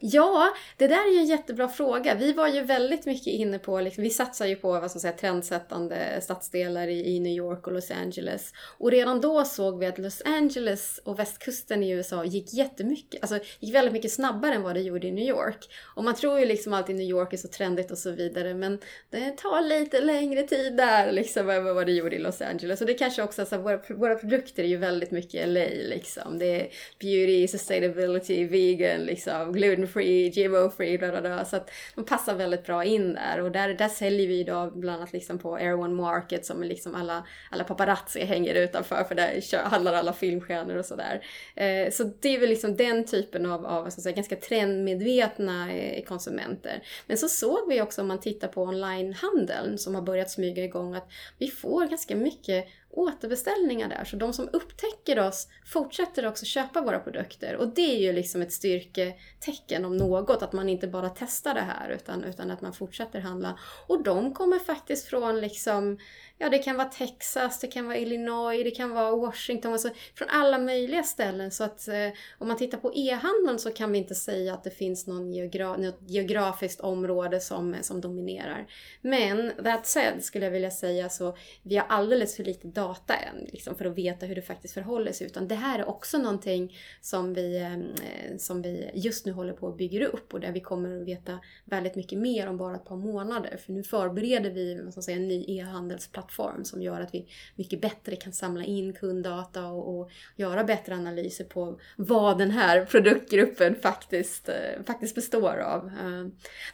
Ja, 0.00 0.54
det 0.76 0.86
där 0.86 1.08
är 1.08 1.12
ju 1.12 1.18
en 1.18 1.26
jättebra 1.26 1.68
fråga. 1.68 2.14
Vi 2.14 2.32
var 2.32 2.48
ju 2.48 2.60
väldigt 2.60 3.06
mycket 3.06 3.26
inne 3.26 3.58
på, 3.58 3.80
liksom, 3.80 4.04
vi 4.04 4.10
satsar 4.10 4.46
ju 4.46 4.56
på 4.56 4.68
vad 4.72 4.90
som 4.90 5.00
säger, 5.00 5.16
trendsättande 5.16 6.20
stadsdelar 6.22 6.88
i, 6.88 7.14
i, 7.16 7.20
New 7.20 7.32
York 7.32 7.66
och 7.66 7.72
Los 7.72 7.90
Angeles. 7.90 8.52
Och 8.78 8.90
redan 8.90 9.20
då 9.20 9.44
såg 9.44 9.78
vi 9.78 9.86
att 9.86 9.98
Los 9.98 10.22
Angeles 10.24 11.00
och 11.04 11.18
västkusten 11.18 11.82
i 11.82 11.90
USA 11.90 12.24
gick 12.24 12.54
jättemycket, 12.54 13.22
alltså 13.22 13.38
gick 13.60 13.74
väldigt 13.74 13.92
mycket 13.92 14.12
snabbare 14.12 14.54
än 14.54 14.62
vad 14.62 14.74
det 14.74 14.80
gjorde 14.80 15.06
i 15.06 15.12
New 15.12 15.28
York. 15.28 15.58
Och 15.96 16.04
man 16.04 16.14
tror 16.14 16.40
ju 16.40 16.46
liksom 16.46 16.72
alltid 16.72 16.96
New 16.96 17.08
York 17.08 17.32
är 17.32 17.36
så 17.36 17.48
trendigt 17.48 17.90
och 17.90 17.98
så 17.98 18.10
vidare, 18.10 18.54
men 18.54 18.78
det 19.10 19.30
tar 19.30 19.62
lite 19.62 20.00
längre 20.00 20.42
tid 20.42 20.76
där 20.76 21.12
liksom 21.12 21.50
än 21.50 21.64
vad 21.64 21.86
det 21.86 21.92
gjorde 21.92 22.16
i 22.16 22.18
Los 22.18 22.40
Angeles. 22.40 22.80
Och 22.80 22.86
det 22.86 22.94
kanske 22.94 23.22
också, 23.22 23.42
alltså, 23.42 23.58
våra, 23.58 23.80
våra 23.88 24.14
produkter 24.14 24.62
är 24.62 24.68
ju 24.68 24.76
väldigt 24.76 25.10
mycket 25.10 25.48
LA 25.48 25.64
liksom. 25.64 26.38
Det 26.38 26.60
är 26.60 26.68
beauty, 26.98 27.48
sustainability, 27.48 28.44
vegan 28.44 29.00
liksom 29.00 29.53
gluten-free, 29.54 30.30
GMO-free, 30.30 30.98
bla, 30.98 31.10
bla, 31.10 31.20
bla. 31.20 31.44
Så 31.44 31.56
att 31.56 31.70
de 31.94 32.04
passar 32.04 32.34
väldigt 32.34 32.66
bra 32.66 32.84
in 32.84 33.14
där. 33.14 33.40
Och 33.40 33.52
där, 33.52 33.68
där 33.74 33.88
säljer 33.88 34.28
vi 34.28 34.40
idag 34.40 34.78
bland 34.78 34.96
annat 34.96 35.12
liksom 35.12 35.38
på 35.38 35.56
Air 35.56 35.74
One 35.74 35.94
Market 35.94 36.46
som 36.46 36.62
liksom 36.62 36.94
alla, 36.94 37.26
alla 37.50 37.64
paparazzi 37.64 38.24
hänger 38.24 38.54
utanför 38.54 39.04
för 39.04 39.14
där 39.14 39.64
handlar 39.64 39.92
alla 39.92 40.12
filmstjärnor 40.12 40.76
och 40.76 40.84
sådär. 40.84 41.26
Eh, 41.54 41.90
så 41.90 42.10
det 42.20 42.28
är 42.28 42.40
väl 42.40 42.48
liksom 42.48 42.76
den 42.76 43.04
typen 43.06 43.46
av, 43.46 43.66
av 43.66 43.90
så 43.90 44.00
säga, 44.00 44.14
ganska 44.14 44.36
trendmedvetna 44.36 45.72
eh, 45.72 46.04
konsumenter. 46.04 46.82
Men 47.06 47.18
så 47.18 47.28
såg 47.28 47.68
vi 47.68 47.82
också 47.82 48.00
om 48.00 48.08
man 48.08 48.20
tittar 48.20 48.48
på 48.48 48.62
onlinehandeln 48.62 49.78
som 49.78 49.94
har 49.94 50.02
börjat 50.02 50.30
smyga 50.30 50.64
igång 50.64 50.94
att 50.94 51.08
vi 51.38 51.48
får 51.48 51.86
ganska 51.86 52.16
mycket 52.16 52.66
återbeställningar 52.96 53.88
där. 53.88 54.04
Så 54.04 54.16
de 54.16 54.32
som 54.32 54.48
upptäcker 54.52 55.18
oss 55.18 55.48
fortsätter 55.66 56.26
också 56.26 56.44
köpa 56.44 56.80
våra 56.80 56.98
produkter. 56.98 57.56
Och 57.56 57.68
det 57.68 57.96
är 57.96 57.98
ju 57.98 58.12
liksom 58.12 58.42
ett 58.42 58.52
styrketecken 58.52 59.84
om 59.84 59.96
något, 59.96 60.42
att 60.42 60.52
man 60.52 60.68
inte 60.68 60.86
bara 60.86 61.08
testar 61.08 61.54
det 61.54 61.60
här 61.60 61.88
utan, 61.88 62.24
utan 62.24 62.50
att 62.50 62.60
man 62.60 62.72
fortsätter 62.72 63.20
handla. 63.20 63.58
Och 63.86 64.02
de 64.02 64.34
kommer 64.34 64.58
faktiskt 64.58 65.06
från 65.06 65.40
liksom 65.40 65.98
ja 66.38 66.50
det 66.50 66.58
kan 66.58 66.76
vara 66.76 66.88
Texas, 66.88 67.60
det 67.60 67.66
kan 67.66 67.86
vara 67.86 67.96
Illinois, 67.96 68.64
det 68.64 68.70
kan 68.70 68.90
vara 68.90 69.16
Washington, 69.16 69.72
alltså 69.72 69.90
från 70.14 70.28
alla 70.28 70.58
möjliga 70.58 71.02
ställen. 71.02 71.50
Så 71.50 71.64
att 71.64 71.88
eh, 71.88 72.08
om 72.38 72.48
man 72.48 72.56
tittar 72.56 72.78
på 72.78 72.92
e-handeln 72.94 73.58
så 73.58 73.70
kan 73.70 73.92
vi 73.92 73.98
inte 73.98 74.14
säga 74.14 74.54
att 74.54 74.64
det 74.64 74.70
finns 74.70 75.06
någon 75.06 75.32
geogra 75.32 75.76
något 75.76 75.98
geografiskt 76.06 76.80
område 76.80 77.40
som, 77.40 77.74
eh, 77.74 77.80
som 77.80 78.00
dominerar. 78.00 78.66
Men 79.00 79.52
that 79.64 79.86
said 79.86 80.24
skulle 80.24 80.44
jag 80.44 80.52
vilja 80.52 80.70
säga 80.70 81.08
så 81.08 81.36
vi 81.62 81.76
har 81.76 81.86
alldeles 81.86 82.36
för 82.36 82.44
lite 82.44 82.68
data 82.68 83.14
än 83.14 83.48
liksom, 83.52 83.74
för 83.74 83.84
att 83.84 83.98
veta 83.98 84.26
hur 84.26 84.34
det 84.34 84.42
faktiskt 84.42 84.74
förhåller 84.74 85.12
sig. 85.12 85.26
Utan 85.26 85.48
det 85.48 85.54
här 85.54 85.78
är 85.78 85.88
också 85.88 86.18
någonting 86.18 86.76
som 87.00 87.34
vi, 87.34 87.56
eh, 87.56 87.74
eh 87.74 88.36
som 88.38 88.62
vi 88.62 88.90
just 88.94 89.26
nu 89.26 89.32
håller 89.32 89.52
på 89.52 89.68
att 89.68 89.76
bygga 89.76 90.06
upp 90.06 90.34
och 90.34 90.40
där 90.40 90.52
vi 90.52 90.60
kommer 90.60 91.00
att 91.00 91.06
veta 91.06 91.38
väldigt 91.64 91.94
mycket 91.94 92.18
mer 92.18 92.48
om 92.48 92.56
bara 92.56 92.76
ett 92.76 92.84
par 92.84 92.96
månader. 92.96 93.56
För 93.56 93.72
nu 93.72 93.82
förbereder 93.82 94.50
vi 94.50 94.80
vad 94.84 94.92
ska 94.92 95.02
säga, 95.02 95.16
en 95.16 95.28
ny 95.28 95.44
e-handelsplattform 95.48 96.23
plattform 96.24 96.64
som 96.64 96.82
gör 96.82 97.00
att 97.00 97.14
vi 97.14 97.26
mycket 97.54 97.80
bättre 97.80 98.16
kan 98.16 98.32
samla 98.32 98.64
in 98.64 98.92
kunddata 98.92 99.66
och, 99.66 100.00
och 100.00 100.10
göra 100.36 100.64
bättre 100.64 100.94
analyser 100.94 101.44
på 101.44 101.78
vad 101.96 102.38
den 102.38 102.50
här 102.50 102.84
produktgruppen 102.84 103.74
faktiskt, 103.74 104.48
eh, 104.48 104.82
faktiskt 104.86 105.14
består 105.14 105.58
av. 105.58 105.86
Eh, 105.86 106.24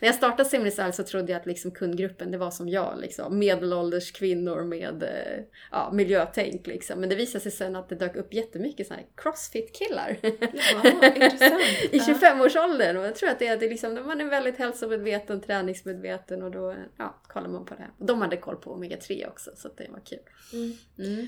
när 0.01 0.09
jag 0.09 0.15
startade 0.15 0.49
Simrisal 0.49 0.93
så 0.93 1.03
trodde 1.03 1.33
jag 1.33 1.41
att 1.41 1.47
liksom 1.47 1.71
kundgruppen 1.71 2.31
det 2.31 2.39
var 2.39 2.51
som 2.51 2.69
jag, 2.69 3.01
liksom, 3.01 3.39
medelålders 3.39 4.13
kvinnor 4.13 4.65
med 4.65 5.03
eh, 5.03 5.45
ja, 5.71 5.91
miljötänk. 5.93 6.67
Liksom. 6.67 7.01
Men 7.01 7.09
det 7.09 7.15
visade 7.15 7.43
sig 7.43 7.53
sen 7.53 7.77
att 7.77 7.89
det 7.89 7.95
dök 7.95 8.17
upp 8.17 8.35
jättemycket 8.35 8.87
såna 8.87 9.01
här 9.01 9.07
crossfit-killar. 9.17 10.17
I 11.91 11.99
25-årsåldern 11.99 12.97
och 12.97 13.05
jag 13.05 13.15
tror 13.15 13.31
att 13.31 13.39
det 13.39 13.47
är, 13.47 13.57
det 13.57 13.69
liksom, 13.69 13.95
man 13.95 14.21
är 14.21 14.25
väldigt 14.25 14.59
hälsomedveten, 14.59 15.41
träningsmedveten 15.41 16.43
och 16.43 16.51
då 16.51 16.75
ja, 16.97 17.15
kollar 17.23 17.49
man 17.49 17.65
på 17.65 17.75
det. 17.75 17.87
Och 17.99 18.07
de 18.07 18.21
hade 18.23 18.37
koll 18.37 18.57
på 18.57 18.77
omega-3 18.77 19.29
också 19.29 19.40
också 19.49 19.63
så 19.63 19.69
det 19.77 19.91
var 19.91 20.01
kul. 20.01 20.19
Mm. 20.53 20.73
Mm. 20.99 21.27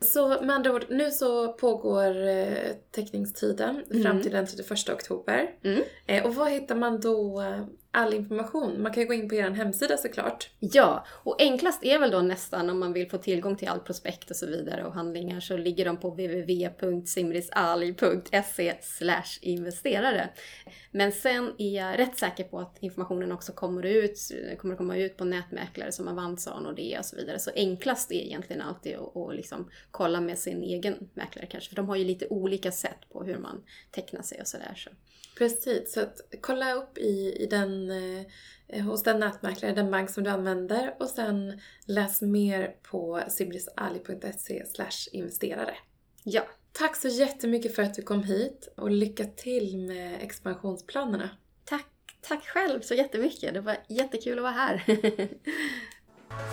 Så 0.00 0.28
med 0.28 0.50
andra 0.50 0.72
ord, 0.74 0.86
nu 0.90 1.10
så 1.10 1.52
pågår 1.52 2.26
eh, 2.28 2.72
teckningstiden 2.90 3.82
fram 3.88 4.00
Mm. 4.06 4.22
till 4.22 4.32
den 4.32 4.46
31 4.46 4.88
oktober. 4.88 5.50
Mm. 5.62 5.82
Eh, 6.06 6.26
och 6.26 6.34
var 6.34 6.48
hittar 6.48 6.74
man 6.74 7.00
då 7.00 7.40
eh, 7.42 7.64
all 7.94 8.14
information? 8.14 8.82
Man 8.82 8.92
kan 8.92 9.06
gå 9.06 9.14
in 9.14 9.28
på 9.28 9.34
er 9.34 9.50
hemsida 9.50 9.96
såklart. 9.96 10.50
Ja, 10.58 11.06
och 11.08 11.42
enklast 11.42 11.84
är 11.84 11.98
väl 11.98 12.10
då 12.10 12.20
nästan 12.20 12.70
om 12.70 12.78
man 12.78 12.92
vill 12.92 13.10
få 13.10 13.18
tillgång 13.18 13.56
till 13.56 13.68
all 13.68 13.80
prospekt 13.80 14.30
och 14.30 14.36
så 14.36 14.46
vidare 14.46 14.84
och 14.84 14.94
handlingar 14.94 15.40
så 15.40 15.56
ligger 15.56 15.84
de 15.84 15.96
på 15.96 16.10
www.simrisalg.se 16.10 18.74
investerare. 19.40 20.28
Men 20.90 21.12
sen 21.12 21.52
är 21.58 21.76
jag 21.76 21.98
rätt 21.98 22.18
säker 22.18 22.44
på 22.44 22.58
att 22.58 22.76
informationen 22.80 23.32
också 23.32 23.52
kommer 23.52 23.86
ut, 23.86 24.18
kommer 24.58 24.76
komma 24.76 24.96
ut 24.96 25.16
på 25.16 25.24
nätmäklare 25.24 25.92
som 25.92 26.08
Avanza 26.08 26.54
och 26.54 26.62
Nordea 26.62 26.98
och 26.98 27.04
så 27.04 27.16
vidare. 27.16 27.38
Så 27.38 27.50
enklast 27.54 28.12
är 28.12 28.16
egentligen 28.16 28.62
alltid 28.62 28.96
att, 28.96 29.16
att 29.16 29.36
liksom 29.36 29.70
kolla 29.90 30.20
med 30.20 30.38
sin 30.38 30.62
egen 30.62 31.08
mäklare 31.14 31.46
kanske, 31.46 31.68
för 31.68 31.76
de 31.76 31.88
har 31.88 31.96
ju 31.96 32.04
lite 32.04 32.26
olika 32.26 32.72
sätt 32.72 32.98
på 33.12 33.24
hur 33.24 33.38
man 33.38 33.64
tecknar 33.90 34.22
sig 34.22 34.40
och 34.40 34.46
sådär. 34.46 34.74
Så. 34.76 34.90
Precis, 35.38 35.92
så 35.92 36.00
att 36.00 36.20
kolla 36.40 36.72
upp 36.72 36.98
i, 36.98 37.42
i 37.42 37.46
den, 37.46 37.83
eh, 37.90 38.84
hos 38.84 39.02
den 39.02 39.20
nätmäklare, 39.20 39.72
den 39.72 39.90
bank 39.90 40.10
som 40.10 40.24
du 40.24 40.30
använder 40.30 40.94
och 41.00 41.08
sen 41.08 41.60
läs 41.86 42.22
mer 42.22 42.76
på 42.82 43.20
sibrisali.se 43.28 44.64
investerare. 45.12 45.74
Ja, 46.22 46.44
Tack 46.78 46.96
så 46.96 47.08
jättemycket 47.08 47.74
för 47.74 47.82
att 47.82 47.94
du 47.94 48.02
kom 48.02 48.22
hit 48.22 48.68
och 48.76 48.90
lycka 48.90 49.24
till 49.24 49.78
med 49.78 50.22
expansionsplanerna. 50.22 51.30
tack, 51.64 51.86
tack 52.28 52.46
själv 52.46 52.80
så 52.80 52.94
jättemycket. 52.94 53.54
Det 53.54 53.60
var 53.60 53.76
jättekul 53.88 54.38
att 54.38 54.42
vara 54.42 54.52
här. 54.52 54.84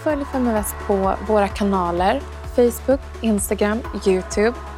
Följ 0.04 0.26
Feminvest 0.26 0.76
på 0.88 1.17
våra 1.28 1.48
kanaler 1.48 2.22
Facebook, 2.56 3.00
Instagram, 3.22 3.80
Youtube. 4.08 4.54